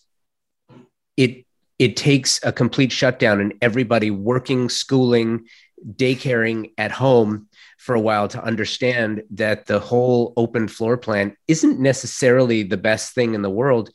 [1.16, 1.44] it,
[1.78, 5.46] it takes a complete shutdown and everybody working, schooling,
[5.94, 11.78] daycaring at home for a while to understand that the whole open floor plan isn't
[11.78, 13.90] necessarily the best thing in the world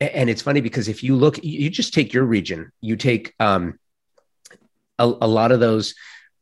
[0.00, 3.78] and it's funny because if you look, you just take your region, you take um,
[4.98, 5.94] a, a lot of those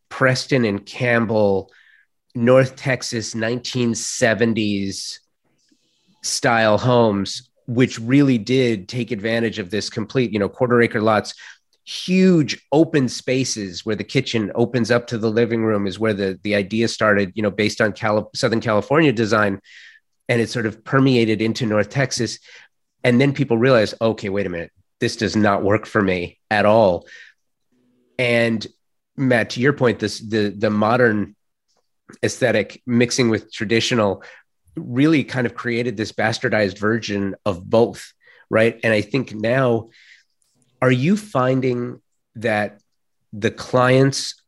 [0.08, 1.70] Preston and Campbell,
[2.34, 5.18] North Texas 1970s
[6.22, 11.34] style homes, which really did take advantage of this complete, you know, quarter acre lots,
[11.84, 16.38] huge open spaces where the kitchen opens up to the living room is where the,
[16.42, 19.60] the idea started, you know, based on Cali- Southern California design.
[20.28, 22.38] And it sort of permeated into North Texas
[23.04, 26.64] and then people realize okay wait a minute this does not work for me at
[26.64, 27.08] all.
[28.18, 28.64] And
[29.16, 31.34] matt to your point this the the modern
[32.22, 34.22] aesthetic mixing with traditional
[34.76, 38.12] really kind of created this bastardized version of both
[38.48, 38.78] right?
[38.84, 39.90] And i think now
[40.80, 42.00] are you finding
[42.36, 42.80] that
[43.32, 44.41] the clients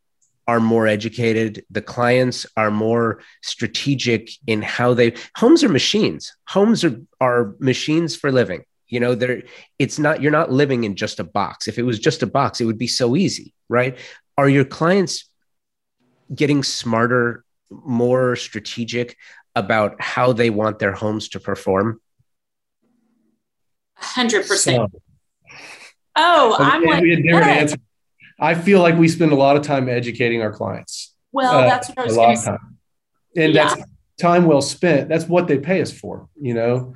[0.47, 6.35] are more educated the clients are more strategic in how they homes are machines.
[6.49, 8.65] Homes are are machines for living.
[8.89, 9.43] You know they're
[9.79, 11.69] it's not you're not living in just a box.
[11.69, 13.99] If it was just a box it would be so easy right?
[14.37, 15.29] Are your clients
[16.35, 19.17] getting smarter more strategic
[19.55, 22.01] about how they want their homes to perform?
[24.01, 24.89] 100% so,
[26.17, 27.77] oh i'm like answer
[28.41, 31.15] I feel like we spend a lot of time educating our clients.
[31.33, 32.79] Well, uh, that's what I was a lot of time,
[33.37, 33.69] and yeah.
[33.69, 33.83] that's
[34.21, 35.09] time well spent.
[35.09, 36.29] That's what they pay us for.
[36.41, 36.95] You know,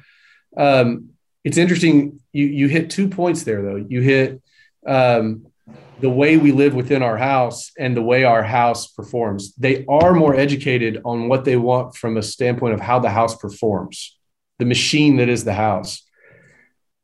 [0.57, 1.11] um,
[1.45, 2.21] it's interesting.
[2.33, 3.77] You you hit two points there though.
[3.77, 4.43] You hit
[4.87, 5.47] um,
[6.01, 9.55] the way we live within our house and the way our house performs.
[9.57, 13.37] They are more educated on what they want from a standpoint of how the house
[13.37, 14.17] performs,
[14.59, 16.03] the machine that is the house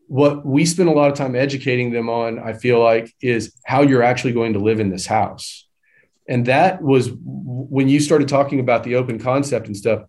[0.07, 3.83] what we spend a lot of time educating them on, I feel like, is how
[3.83, 5.67] you're actually going to live in this house.
[6.29, 10.05] And that was when you started talking about the open concept and stuff.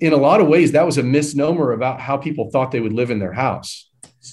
[0.00, 2.92] In a lot of ways, that was a misnomer about how people thought they would
[2.92, 3.90] live in their house.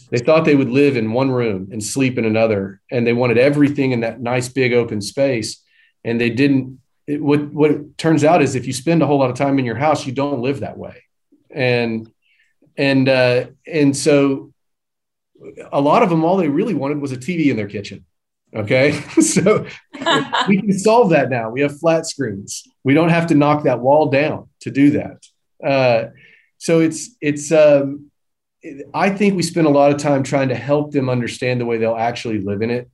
[0.09, 3.37] They thought they would live in one room and sleep in another, and they wanted
[3.37, 5.63] everything in that nice big open space.
[6.03, 6.79] And they didn't.
[7.07, 9.65] It, what what turns out is if you spend a whole lot of time in
[9.65, 11.03] your house, you don't live that way.
[11.53, 12.09] And
[12.77, 14.51] and uh, and so
[15.71, 18.05] a lot of them all they really wanted was a tv in their kitchen.
[18.55, 19.01] Okay?
[19.21, 19.65] So
[20.47, 21.49] we can solve that now.
[21.49, 22.63] We have flat screens.
[22.83, 25.25] We don't have to knock that wall down to do that.
[25.63, 26.09] Uh,
[26.57, 28.09] so it's it's um,
[28.93, 31.77] i think we spend a lot of time trying to help them understand the way
[31.77, 32.89] they'll actually live in it.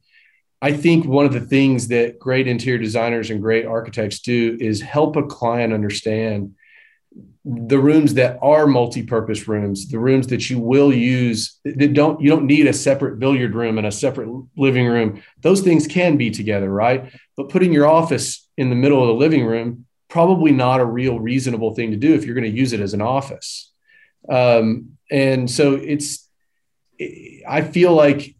[0.61, 4.81] I think one of the things that great interior designers and great architects do is
[4.81, 6.55] help a client understand
[7.45, 12.29] the rooms that are multi-purpose rooms, the rooms that you will use that don't you
[12.29, 15.23] don't need a separate billiard room and a separate living room.
[15.41, 17.11] Those things can be together, right?
[17.35, 21.19] But putting your office in the middle of the living room probably not a real
[21.19, 23.71] reasonable thing to do if you're going to use it as an office.
[24.27, 26.27] Um, and so it's
[27.47, 28.35] I feel like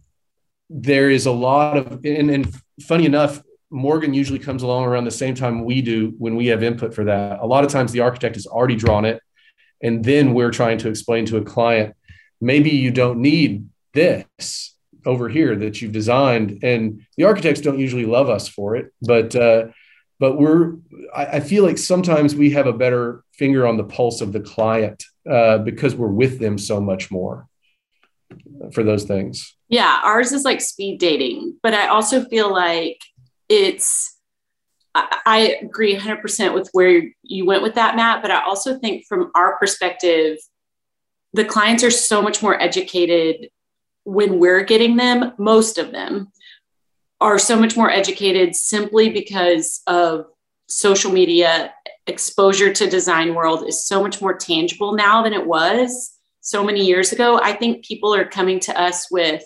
[0.70, 3.42] there is a lot of and, and funny enough
[3.72, 7.06] Morgan usually comes along around the same time we do when we have input for
[7.06, 7.40] that.
[7.40, 9.22] A lot of times the architect has already drawn it.
[9.82, 11.96] And then we're trying to explain to a client,
[12.42, 16.60] maybe you don't need this over here that you've designed.
[16.64, 19.68] And the architects don't usually love us for it, but uh,
[20.20, 20.74] but we're
[21.16, 24.42] I, I, feel like sometimes we have a better finger on the pulse of the
[24.42, 27.48] client uh, because we're with them so much more
[28.74, 29.56] for those things.
[29.70, 33.00] Yeah, ours is like speed dating, but I also feel like
[33.50, 34.20] it's
[34.96, 38.22] I, agree 100% with where you went with that, Matt.
[38.22, 40.38] But I also think from our perspective,
[41.34, 43.50] the clients are so much more educated
[44.04, 45.34] when we're getting them.
[45.38, 46.32] Most of them
[47.22, 50.26] are so much more educated simply because of
[50.68, 51.74] social media
[52.08, 56.86] exposure to design world is so much more tangible now than it was so many
[56.86, 57.40] years ago.
[57.42, 59.44] I think people are coming to us with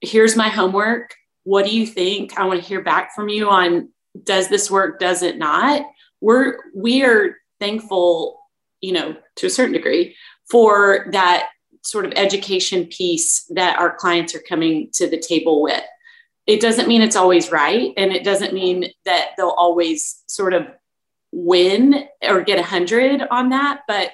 [0.00, 1.14] here's my homework
[1.48, 2.38] what do you think?
[2.38, 3.88] I want to hear back from you on
[4.24, 5.82] does this work, does it not?
[6.20, 8.38] We're we are thankful,
[8.82, 10.14] you know, to a certain degree
[10.50, 11.48] for that
[11.82, 15.82] sort of education piece that our clients are coming to the table with.
[16.46, 17.94] It doesn't mean it's always right.
[17.96, 20.66] And it doesn't mean that they'll always sort of
[21.32, 23.82] win or get a hundred on that.
[23.88, 24.10] But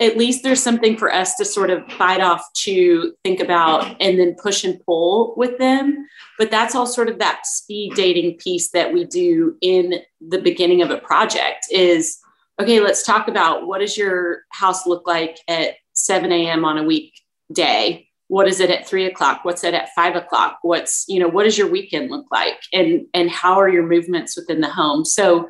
[0.00, 4.18] at least there's something for us to sort of bite off to think about and
[4.18, 6.08] then push and pull with them.
[6.36, 10.82] But that's all sort of that speed dating piece that we do in the beginning
[10.82, 12.18] of a project is
[12.60, 16.82] okay let's talk about what does your house look like at 7 a.m on a
[16.82, 18.08] weekday?
[18.28, 19.44] What is it at three o'clock?
[19.44, 20.58] What's it at five o'clock?
[20.62, 22.58] What's you know what does your weekend look like?
[22.72, 25.04] And and how are your movements within the home?
[25.04, 25.48] So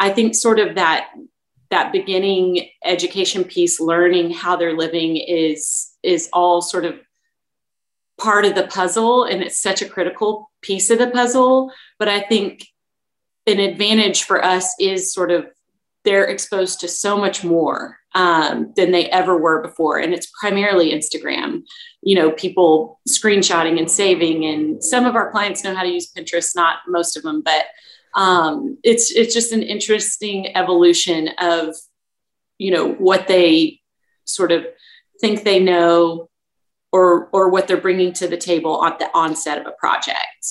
[0.00, 1.10] i think sort of that
[1.70, 6.94] that beginning education piece learning how they're living is is all sort of
[8.20, 11.72] part of the puzzle and it's such a critical piece of the puzzle.
[11.98, 12.66] But i think
[13.46, 15.46] an advantage for us is sort of
[16.04, 19.98] they're exposed to so much more um, than they ever were before.
[19.98, 21.62] And it's primarily instagram
[22.02, 24.44] you know people screenshotting and saving.
[24.44, 27.64] And some of our clients know how to use pinterest not most of them but
[28.14, 31.74] um, it's it's just an interesting evolution of
[32.58, 33.80] you know what they
[34.24, 34.66] sort of
[35.20, 36.28] think they know
[36.92, 40.46] or or what they're bringing to the table at the onset of a project.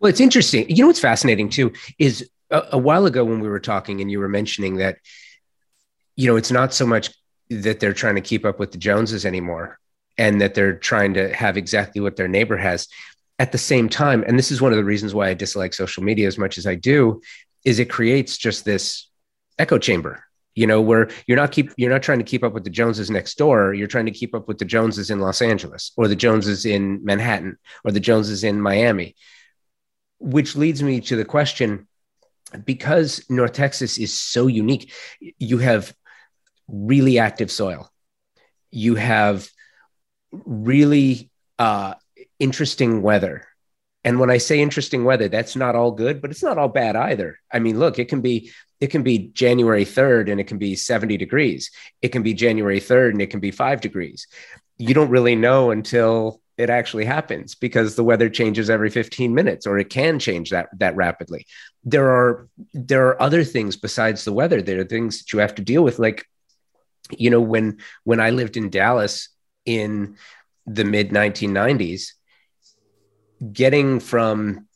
[0.00, 0.68] Well it's interesting.
[0.68, 4.10] You know what's fascinating too is a, a while ago when we were talking and
[4.10, 4.98] you were mentioning that
[6.16, 7.10] you know it's not so much
[7.50, 9.78] that they're trying to keep up with the joneses anymore
[10.18, 12.88] and that they're trying to have exactly what their neighbor has
[13.40, 16.04] at the same time, and this is one of the reasons why I dislike social
[16.04, 17.20] media as much as I do,
[17.64, 19.08] is it creates just this
[19.58, 20.24] echo chamber
[20.54, 23.10] you know where you're not keep you're not trying to keep up with the joneses
[23.10, 23.74] next door.
[23.74, 27.04] You're trying to keep up with the joneses in los angeles or the joneses in
[27.04, 29.14] manhattan or the joneses in miami
[30.18, 31.86] which leads me to the question
[32.64, 34.92] because north texas is so unique
[35.38, 35.94] you have
[36.70, 37.90] really active soil.
[38.70, 39.48] You have
[40.32, 41.94] really uh,
[42.40, 43.46] interesting weather.
[44.02, 46.96] And when I say interesting weather, that's not all good, but it's not all bad
[46.96, 47.38] either.
[47.52, 50.74] I mean, look, it can be it can be January 3rd and it can be
[50.74, 51.70] 70 degrees.
[52.00, 54.26] It can be January 3rd and it can be 5 degrees.
[54.78, 59.66] You don't really know until it actually happens because the weather changes every 15 minutes
[59.66, 61.46] or it can change that that rapidly.
[61.84, 64.62] There are there are other things besides the weather.
[64.62, 66.26] There are things that you have to deal with like
[67.10, 69.28] you know when when I lived in Dallas
[69.66, 70.16] in
[70.66, 72.12] the mid 1990s
[73.52, 74.66] getting from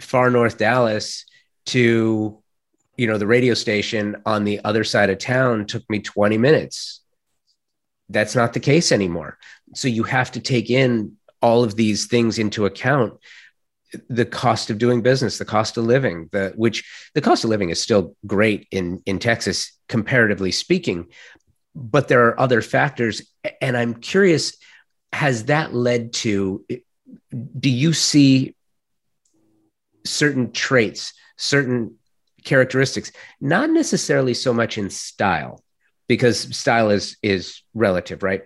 [0.00, 1.24] far north Dallas
[1.66, 2.42] to
[2.96, 7.00] you know the radio station on the other side of town took me 20 minutes.
[8.08, 9.38] That's not the case anymore.
[9.74, 13.14] So you have to take in all of these things into account.
[14.08, 17.70] The cost of doing business the cost of living the which the cost of living
[17.70, 21.08] is still great in in Texas comparatively speaking
[21.74, 23.22] but there are other factors.
[23.60, 24.56] And i'm curious
[25.12, 26.64] has that led to
[27.58, 28.54] do you see
[30.04, 31.96] certain traits, certain
[32.44, 35.62] characteristics, not necessarily so much in style,
[36.08, 38.42] because style is is relative, right?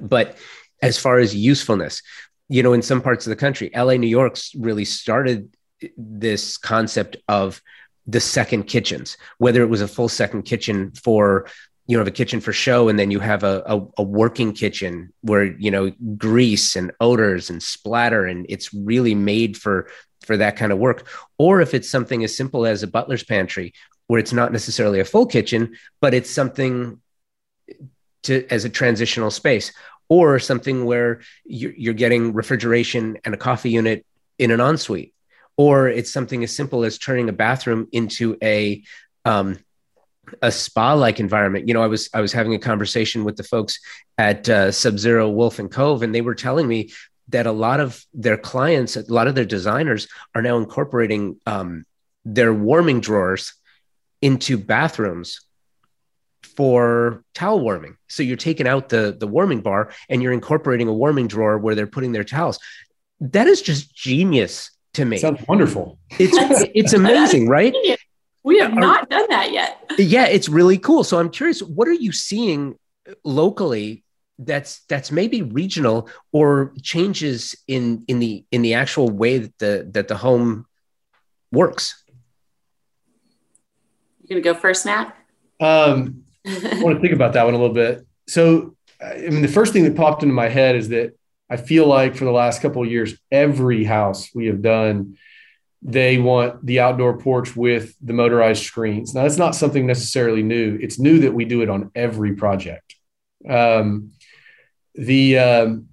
[0.00, 0.36] But
[0.82, 2.02] as far as usefulness,
[2.48, 5.54] you know, in some parts of the country, LA, New York's really started
[5.96, 7.62] this concept of
[8.06, 11.46] the second kitchens, whether it was a full second kitchen for
[11.86, 15.12] you have a kitchen for show and then you have a, a, a, working kitchen
[15.20, 19.88] where you know grease and odors and splatter and it's really made for
[20.22, 21.06] for that kind of work.
[21.36, 23.74] Or if it's something as simple as a butler's pantry
[24.06, 27.00] where it's not necessarily a full kitchen but it's something
[28.22, 29.72] to as a transitional space
[30.08, 34.04] or something where you're, you're getting refrigeration and a coffee unit
[34.38, 35.14] in an ensuite
[35.56, 38.82] or it's something as simple as turning a bathroom into a
[39.24, 39.58] um,
[40.42, 41.68] a spa like environment.
[41.68, 43.78] You know, I was I was having a conversation with the folks
[44.18, 46.92] at uh, Sub Zero Wolf and Cove, and they were telling me
[47.28, 51.86] that a lot of their clients, a lot of their designers, are now incorporating um,
[52.24, 53.54] their warming drawers
[54.20, 55.40] into bathrooms
[56.42, 57.96] for towel warming.
[58.08, 61.74] So you're taking out the the warming bar and you're incorporating a warming drawer where
[61.74, 62.58] they're putting their towels.
[63.20, 65.18] That is just genius to me.
[65.18, 65.98] Sounds wonderful.
[66.18, 66.36] It's
[66.74, 67.74] it's amazing, right?
[68.44, 69.80] We have not done that yet.
[69.98, 71.04] Yeah, it's really cool.
[71.04, 72.76] So I'm curious, what are you seeing
[73.22, 74.02] locally
[74.38, 79.88] that's that's maybe regional or changes in in the in the actual way that the
[79.92, 80.66] that the home
[81.52, 82.02] works?
[84.22, 85.16] You gonna go first, Matt?
[85.60, 88.04] Um, I want to think about that one a little bit.
[88.26, 91.16] So, I mean, the first thing that popped into my head is that
[91.48, 95.18] I feel like for the last couple of years, every house we have done
[95.84, 99.14] they want the outdoor porch with the motorized screens.
[99.14, 100.78] Now, that's not something necessarily new.
[100.80, 102.96] It's new that we do it on every project.
[103.48, 104.12] Um,
[104.94, 105.88] the um,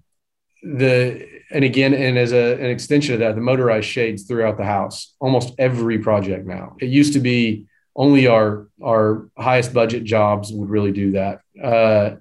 [0.63, 4.63] the and again, and as a, an extension of that, the motorized shades throughout the
[4.63, 5.13] house.
[5.19, 6.77] Almost every project now.
[6.79, 11.41] It used to be only our our highest budget jobs would really do that.
[11.61, 12.15] Uh,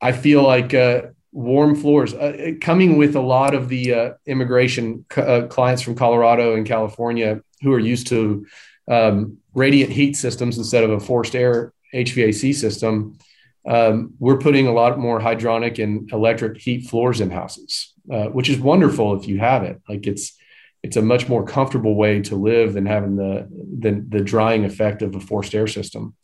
[0.00, 1.02] I feel like uh,
[1.34, 2.14] warm floors.
[2.14, 7.40] Uh, coming with a lot of the uh, immigration uh, clients from colorado and california
[7.62, 8.46] who are used to
[8.88, 13.18] um, radiant heat systems instead of a forced air hvac system
[13.66, 18.50] um, we're putting a lot more hydronic and electric heat floors in houses uh, which
[18.50, 19.80] is wonderful if you have it.
[19.88, 20.36] Like it's
[20.82, 25.00] it's a much more comfortable way to live than having the the, the drying effect
[25.00, 26.14] of a forced air system.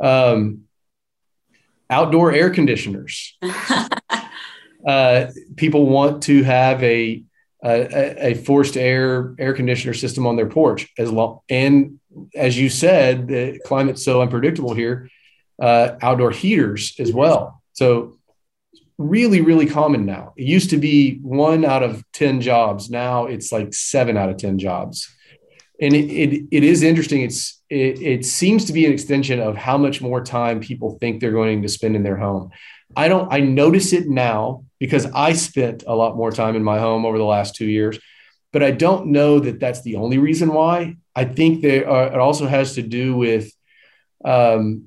[0.00, 0.64] Um,
[1.88, 3.38] outdoor air conditioners
[4.86, 5.26] uh,
[5.56, 7.22] people want to have a,
[7.64, 11.98] a, a forced air air conditioner system on their porch as long and
[12.34, 15.10] as you said the climate's so unpredictable here
[15.60, 17.62] uh, outdoor heaters as well.
[17.72, 18.18] So
[18.96, 20.32] really really common now.
[20.36, 22.90] It used to be one out of 10 jobs.
[22.90, 25.08] Now it's like seven out of 10 jobs.
[25.82, 27.22] And it, it, it is interesting.
[27.22, 31.20] It's it, it seems to be an extension of how much more time people think
[31.20, 32.50] they're going to spend in their home.
[32.96, 36.80] I don't, I notice it now because I spent a lot more time in my
[36.80, 37.98] home over the last two years,
[38.52, 40.96] but I don't know that that's the only reason why.
[41.14, 43.52] I think uh, it also has to do with
[44.24, 44.86] um,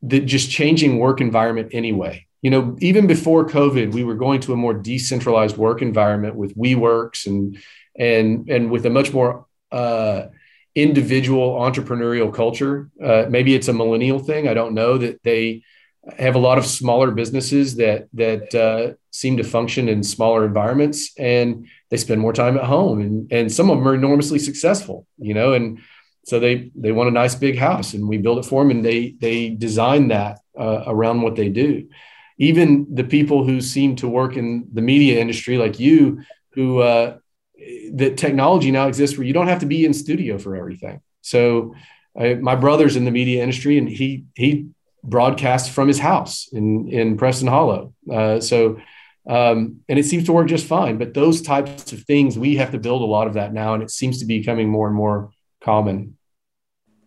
[0.00, 2.26] the just changing work environment anyway.
[2.40, 6.56] You know, even before COVID, we were going to a more decentralized work environment with
[6.56, 7.58] WeWorks and
[7.98, 10.26] and and with a much more uh,
[10.74, 12.90] individual entrepreneurial culture.
[13.02, 14.46] Uh, maybe it's a millennial thing.
[14.46, 15.62] I don't know that they
[16.18, 21.12] have a lot of smaller businesses that that uh, seem to function in smaller environments
[21.18, 25.06] and they spend more time at home and and some of them are enormously successful
[25.18, 25.78] you know and
[26.24, 28.84] so they they want a nice big house and we build it for them and
[28.84, 31.88] they they design that uh, around what they do.
[32.38, 37.18] Even the people who seem to work in the media industry like you who uh,
[37.92, 41.00] that technology now exists where you don't have to be in studio for everything.
[41.20, 41.74] So
[42.18, 44.68] I, my brother's in the media industry and he he
[45.04, 47.94] broadcast from his house in in Preston Hollow.
[48.10, 48.80] Uh, so,
[49.28, 50.98] um, and it seems to work just fine.
[50.98, 53.82] But those types of things, we have to build a lot of that now, and
[53.82, 55.30] it seems to be becoming more and more
[55.62, 56.16] common.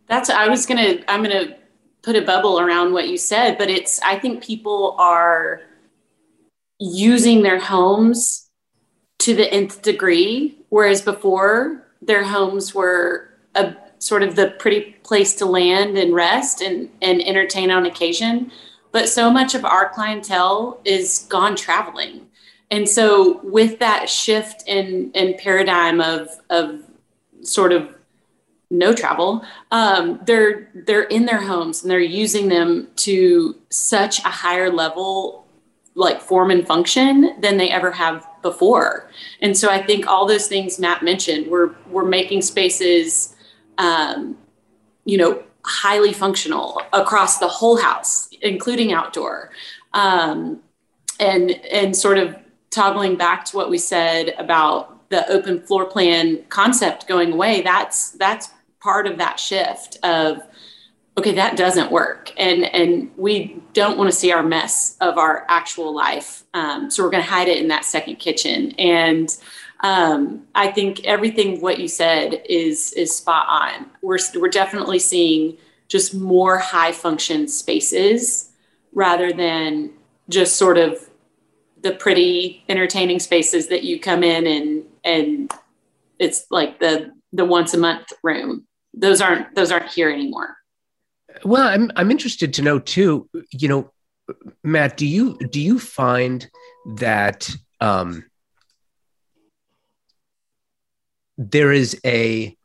[0.08, 1.58] That's I was gonna I'm gonna
[2.04, 5.62] put a bubble around what you said, but it's I think people are
[6.80, 8.50] using their homes
[9.20, 15.36] to the nth degree, whereas before their homes were a sort of the pretty place
[15.36, 18.52] to land and rest and, and entertain on occasion.
[18.92, 22.28] But so much of our clientele is gone traveling.
[22.70, 26.82] And so with that shift in, in paradigm of, of
[27.42, 27.96] sort of
[28.70, 34.30] no travel, um, they're they're in their homes and they're using them to such a
[34.30, 35.48] higher level
[35.96, 39.10] like form and function than they ever have before.
[39.42, 43.36] And so I think all those things Matt mentioned, we're we're making spaces
[43.78, 44.38] um,
[45.06, 49.52] you know, highly functional across the whole house, including outdoor.
[49.94, 50.62] Um,
[51.20, 52.36] and and sort of
[52.70, 58.12] toggling back to what we said about the open floor plan concept going away, that's
[58.12, 58.50] that's
[58.80, 60.42] part of that shift of
[61.18, 62.32] okay that doesn't work.
[62.38, 66.44] And and we don't want to see our mess of our actual life.
[66.54, 68.74] Um, so we're going to hide it in that second kitchen.
[68.78, 69.36] And
[69.82, 73.86] um, i think everything what you said is is spot on.
[74.02, 75.58] We're, we're definitely seeing
[75.88, 78.52] just more high function spaces
[78.94, 79.92] rather than
[80.30, 81.10] just sort of
[81.82, 85.52] the pretty entertaining spaces that you come in and and
[86.20, 88.66] it's like the the once a month room.
[88.94, 90.58] Those aren't those aren't here anymore.
[91.44, 93.92] Well i'm i'm interested to know too you know
[94.64, 96.50] matt do you do you find
[96.96, 98.26] that um
[101.38, 102.56] there is a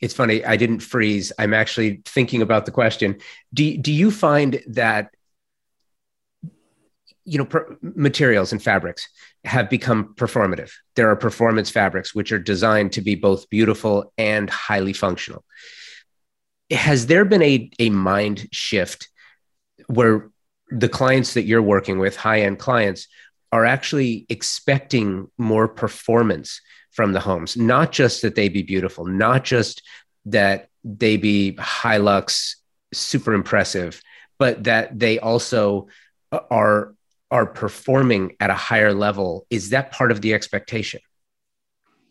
[0.00, 1.32] it's funny i didn't freeze.
[1.38, 3.18] I'm actually thinking about the question.
[3.52, 5.10] Do, do you find that
[7.24, 9.08] you know per- materials and fabrics
[9.44, 10.70] have become performative?
[10.94, 15.44] There are performance fabrics which are designed to be both beautiful and highly functional.
[16.70, 19.08] Has there been a, a mind shift
[19.88, 20.30] where
[20.70, 23.08] the clients that you're working with high end clients
[23.52, 26.60] are actually expecting more performance
[26.92, 27.56] from the homes.
[27.56, 29.82] Not just that they be beautiful not just
[30.26, 32.56] that they be high lux
[32.92, 34.00] super impressive
[34.38, 35.88] but that they also
[36.50, 36.94] are
[37.30, 39.46] are performing at a higher level.
[39.50, 41.00] Is that part of the expectation?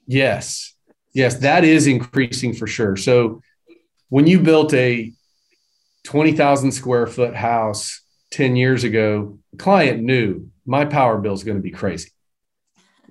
[0.08, 0.74] Yes.
[1.14, 2.96] Yes that is increasing for sure.
[2.96, 3.42] So
[4.10, 5.12] when you built a
[6.06, 8.02] 20,000 square foot house
[8.32, 12.12] 10 years ago client knew my power bill is going to be crazy.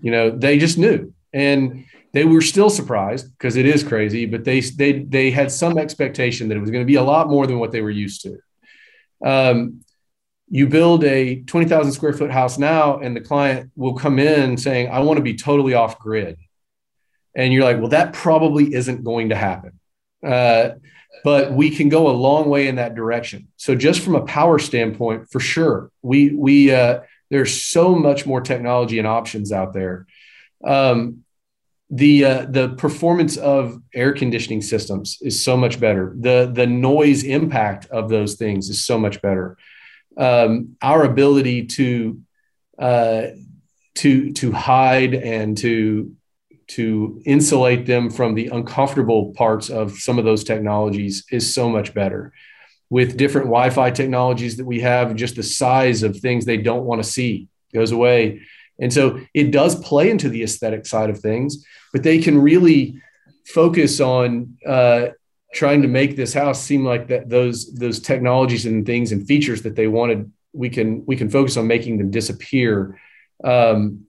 [0.01, 4.45] You know they just knew and they were still surprised because it is crazy but
[4.45, 7.47] they they they had some expectation that it was going to be a lot more
[7.47, 8.39] than what they were used to
[9.24, 9.81] um,
[10.51, 14.89] you build a 20,000 square foot house now, and the client will come in saying,
[14.91, 16.39] I want to be totally off grid.
[17.35, 19.79] And you're like, well, that probably isn't going to happen.
[20.24, 20.70] Uh,
[21.22, 23.49] but we can go a long way in that direction.
[23.57, 27.01] So just from a power standpoint, for sure, we we uh,
[27.31, 30.07] there's so much more technology and options out there.
[30.65, 31.25] Um,
[31.91, 36.15] the uh, the performance of air conditioning systems is so much better.
[36.19, 39.57] The the noise impact of those things is so much better.
[40.17, 42.21] Um, our ability to
[42.79, 43.23] uh,
[43.97, 46.15] to to hide and to
[46.69, 51.95] to insulate them from the uncomfortable parts of some of those technologies is so much
[51.95, 52.35] better.
[52.91, 57.03] With different wi-fi technologies that we have just the size of things they don't want
[57.03, 58.43] to see goes away
[58.81, 63.01] and so it does play into the aesthetic side of things but they can really
[63.47, 65.07] focus on uh,
[65.55, 69.62] trying to make this house seem like that those those technologies and things and features
[69.62, 72.99] that they wanted we can we can focus on making them disappear.
[73.45, 74.07] Um,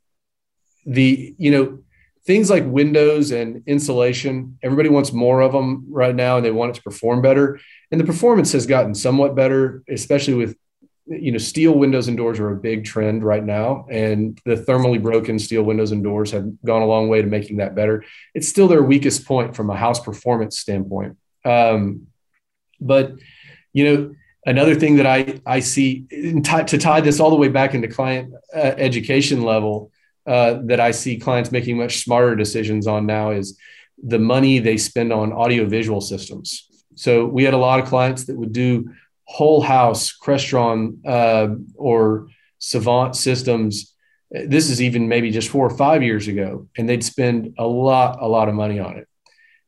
[0.86, 1.80] the you know
[2.26, 6.72] things like windows and insulation everybody wants more of them right now and they want
[6.72, 7.60] it to perform better.
[7.92, 10.58] And the performance has gotten somewhat better especially with
[11.10, 15.02] you know steel windows and doors are a big trend right now and the thermally
[15.02, 18.04] broken steel windows and doors have gone a long way to making that better
[18.36, 22.08] it's still their weakest point from a house performance standpoint um,
[22.80, 23.14] but
[23.74, 27.50] you know, another thing that I I see t- to tie this all the way
[27.50, 29.92] back into client uh, education level
[30.26, 33.58] uh, that I see clients making much smarter decisions on now is
[34.02, 36.68] the money they spend on audiovisual systems.
[36.96, 38.94] So we had a lot of clients that would do
[39.30, 42.28] whole house Crestron uh, or
[42.58, 43.94] Savant systems.
[44.32, 48.20] This is even maybe just four or five years ago, and they'd spend a lot,
[48.22, 49.10] a lot of money on it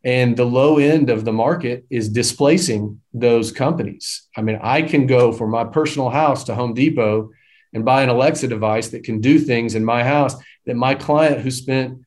[0.04, 4.28] and the low end of the market is displacing those companies.
[4.36, 7.30] I mean, I can go for my personal house to Home Depot
[7.74, 10.36] and buy an Alexa device that can do things in my house
[10.66, 12.00] that my client who spent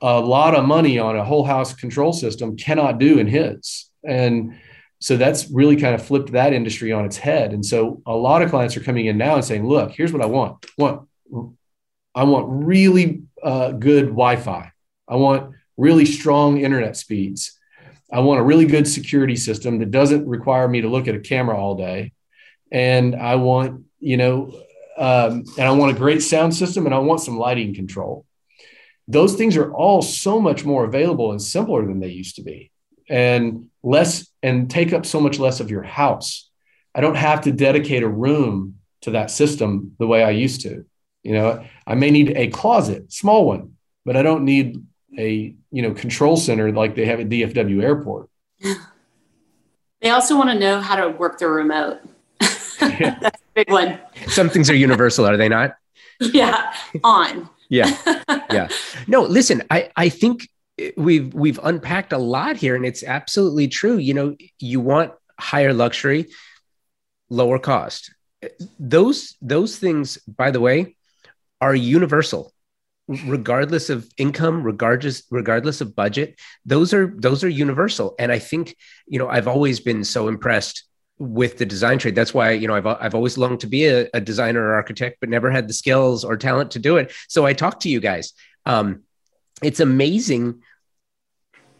[0.00, 3.90] a lot of money on a whole house control system cannot do in his.
[4.04, 4.56] And
[5.00, 7.52] so that's really kind of flipped that industry on its head.
[7.52, 10.22] And so a lot of clients are coming in now and saying, look, here's what
[10.22, 10.66] I want.
[10.66, 11.08] I want
[12.14, 14.72] I want really uh, good Wi-Fi.
[15.06, 17.56] I want really strong internet speeds.
[18.12, 21.20] I want a really good security system that doesn't require me to look at a
[21.20, 22.12] camera all day.
[22.72, 24.52] And I want, you know,
[24.96, 28.26] um, and I want a great sound system and I want some lighting control.
[29.06, 32.72] Those things are all so much more available and simpler than they used to be
[33.08, 36.48] and less and take up so much less of your house.
[36.94, 40.84] I don't have to dedicate a room to that system the way I used to.
[41.22, 44.82] You know, I may need a closet, small one, but I don't need
[45.18, 48.28] a you know control center like they have at DFW Airport.
[50.00, 51.98] They also want to know how to work the remote.
[52.80, 53.18] Yeah.
[53.20, 53.98] That's a big one.
[54.28, 55.74] Some things are universal, are they not?
[56.20, 56.72] Yeah,
[57.02, 57.48] on.
[57.68, 57.90] yeah,
[58.52, 58.68] yeah.
[59.08, 59.62] No, listen.
[59.70, 60.48] I I think
[60.96, 63.96] we've we've unpacked a lot here and it's absolutely true.
[63.96, 66.26] You know you want higher luxury
[67.30, 68.14] lower cost.
[68.78, 70.96] Those those things by the way
[71.60, 72.52] are universal
[73.08, 76.38] regardless of income regardless regardless of budget.
[76.64, 78.14] Those are those are universal.
[78.18, 78.76] And i think
[79.06, 80.84] you know i've always been so impressed
[81.20, 82.14] with the design trade.
[82.14, 85.18] That's why you know i've, I've always longed to be a, a designer or architect
[85.20, 87.12] but never had the skills or talent to do it.
[87.28, 88.32] So i talk to you guys.
[88.66, 89.02] Um,
[89.62, 90.62] it's amazing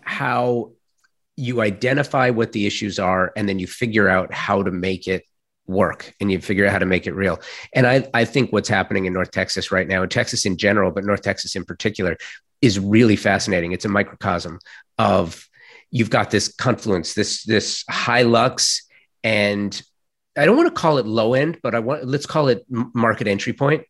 [0.09, 0.73] how
[1.37, 5.23] you identify what the issues are and then you figure out how to make it
[5.67, 7.39] work and you figure out how to make it real.
[7.75, 10.91] And I, I think what's happening in North Texas right now, in Texas in general,
[10.91, 12.17] but North Texas in particular,
[12.63, 13.73] is really fascinating.
[13.73, 14.59] It's a microcosm
[14.97, 15.47] of
[15.91, 18.83] you've got this confluence, this this high lux,
[19.23, 19.81] and
[20.37, 23.29] I don't want to call it low end, but I want let's call it market
[23.29, 23.85] entry point.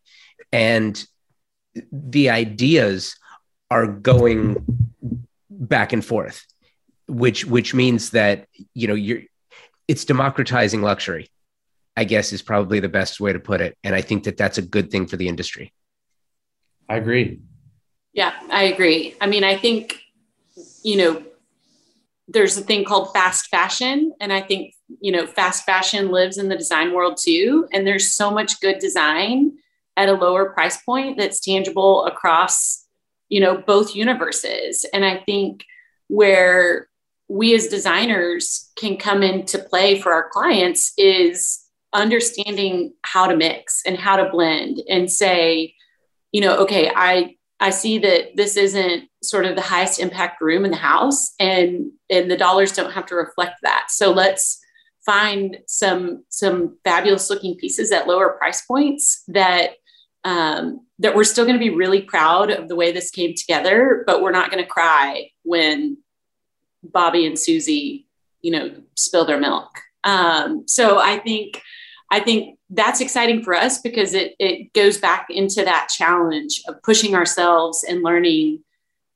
[0.51, 1.03] And
[1.91, 3.15] the ideas
[3.71, 4.88] are going
[5.59, 6.45] back and forth,
[7.07, 9.21] which which means that you know you're
[9.87, 11.29] it's democratizing luxury.
[11.95, 14.57] I guess is probably the best way to put it, and I think that that's
[14.57, 15.73] a good thing for the industry.
[16.87, 17.41] I agree.
[18.13, 19.15] Yeah, I agree.
[19.21, 19.99] I mean, I think
[20.83, 21.23] you know
[22.27, 26.47] there's a thing called fast fashion and i think you know fast fashion lives in
[26.47, 29.51] the design world too and there's so much good design
[29.97, 32.78] at a lower price point that's tangible across
[33.29, 34.85] you know both universes.
[34.93, 35.63] And i think
[36.07, 36.89] where
[37.27, 41.59] we as designers can come into play for our clients is
[41.93, 45.73] understanding how to mix and how to blend and say
[46.31, 50.65] you know okay i i see that this isn't sort of the highest impact room
[50.65, 53.87] in the house and and the dollars don't have to reflect that.
[53.89, 54.59] So let's
[55.05, 59.71] find some some fabulous looking pieces at lower price points that
[60.23, 64.03] um, that we're still going to be really proud of the way this came together,
[64.05, 65.97] but we're not going to cry when
[66.83, 68.05] Bobby and Susie,
[68.41, 69.69] you know, spill their milk.
[70.03, 71.61] Um, so I think,
[72.11, 76.81] I think that's exciting for us because it it goes back into that challenge of
[76.83, 78.63] pushing ourselves and learning.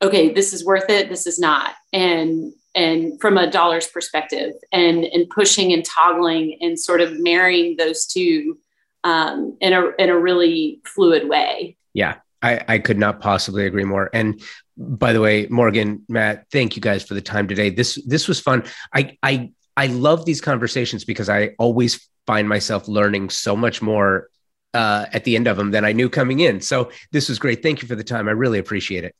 [0.02, 1.10] Okay, this is worth it.
[1.10, 6.80] This is not, and and from a dollars perspective, and and pushing and toggling and
[6.80, 8.58] sort of marrying those two
[9.04, 11.78] um, in a in a really fluid way.
[11.94, 14.10] Yeah, I, I could not possibly agree more.
[14.14, 14.42] And
[14.78, 17.70] by the way, Morgan, Matt, thank you guys for the time today.
[17.70, 18.64] This this was fun.
[18.94, 24.30] I I I love these conversations because I always find myself learning so much more
[24.74, 26.62] uh, at the end of them than I knew coming in.
[26.62, 27.62] So this was great.
[27.62, 28.28] Thank you for the time.
[28.28, 29.16] I really appreciate it.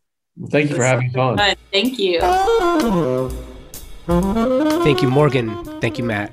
[0.50, 1.38] Thank you for having me on.
[1.72, 2.20] Thank you.
[4.84, 5.64] Thank you, Morgan.
[5.80, 6.32] Thank you, Matt.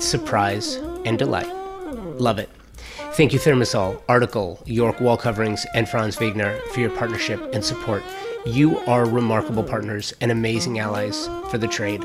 [0.00, 1.52] Surprise and delight.
[2.18, 2.48] Love it.
[3.18, 8.04] Thank you, ThermaSol, Article, York Wall Coverings, and Franz Viegener for your partnership and support.
[8.46, 12.04] You are remarkable partners and amazing allies for the trade.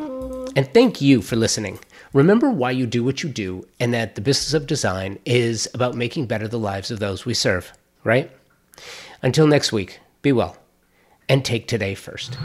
[0.55, 1.77] And thank you for listening.
[2.13, 5.93] Remember why you do what you do, and that the business of design is about
[5.93, 7.71] making better the lives of those we serve,
[8.03, 8.31] right?
[9.21, 10.57] Until next week, be well
[11.29, 12.39] and take today first.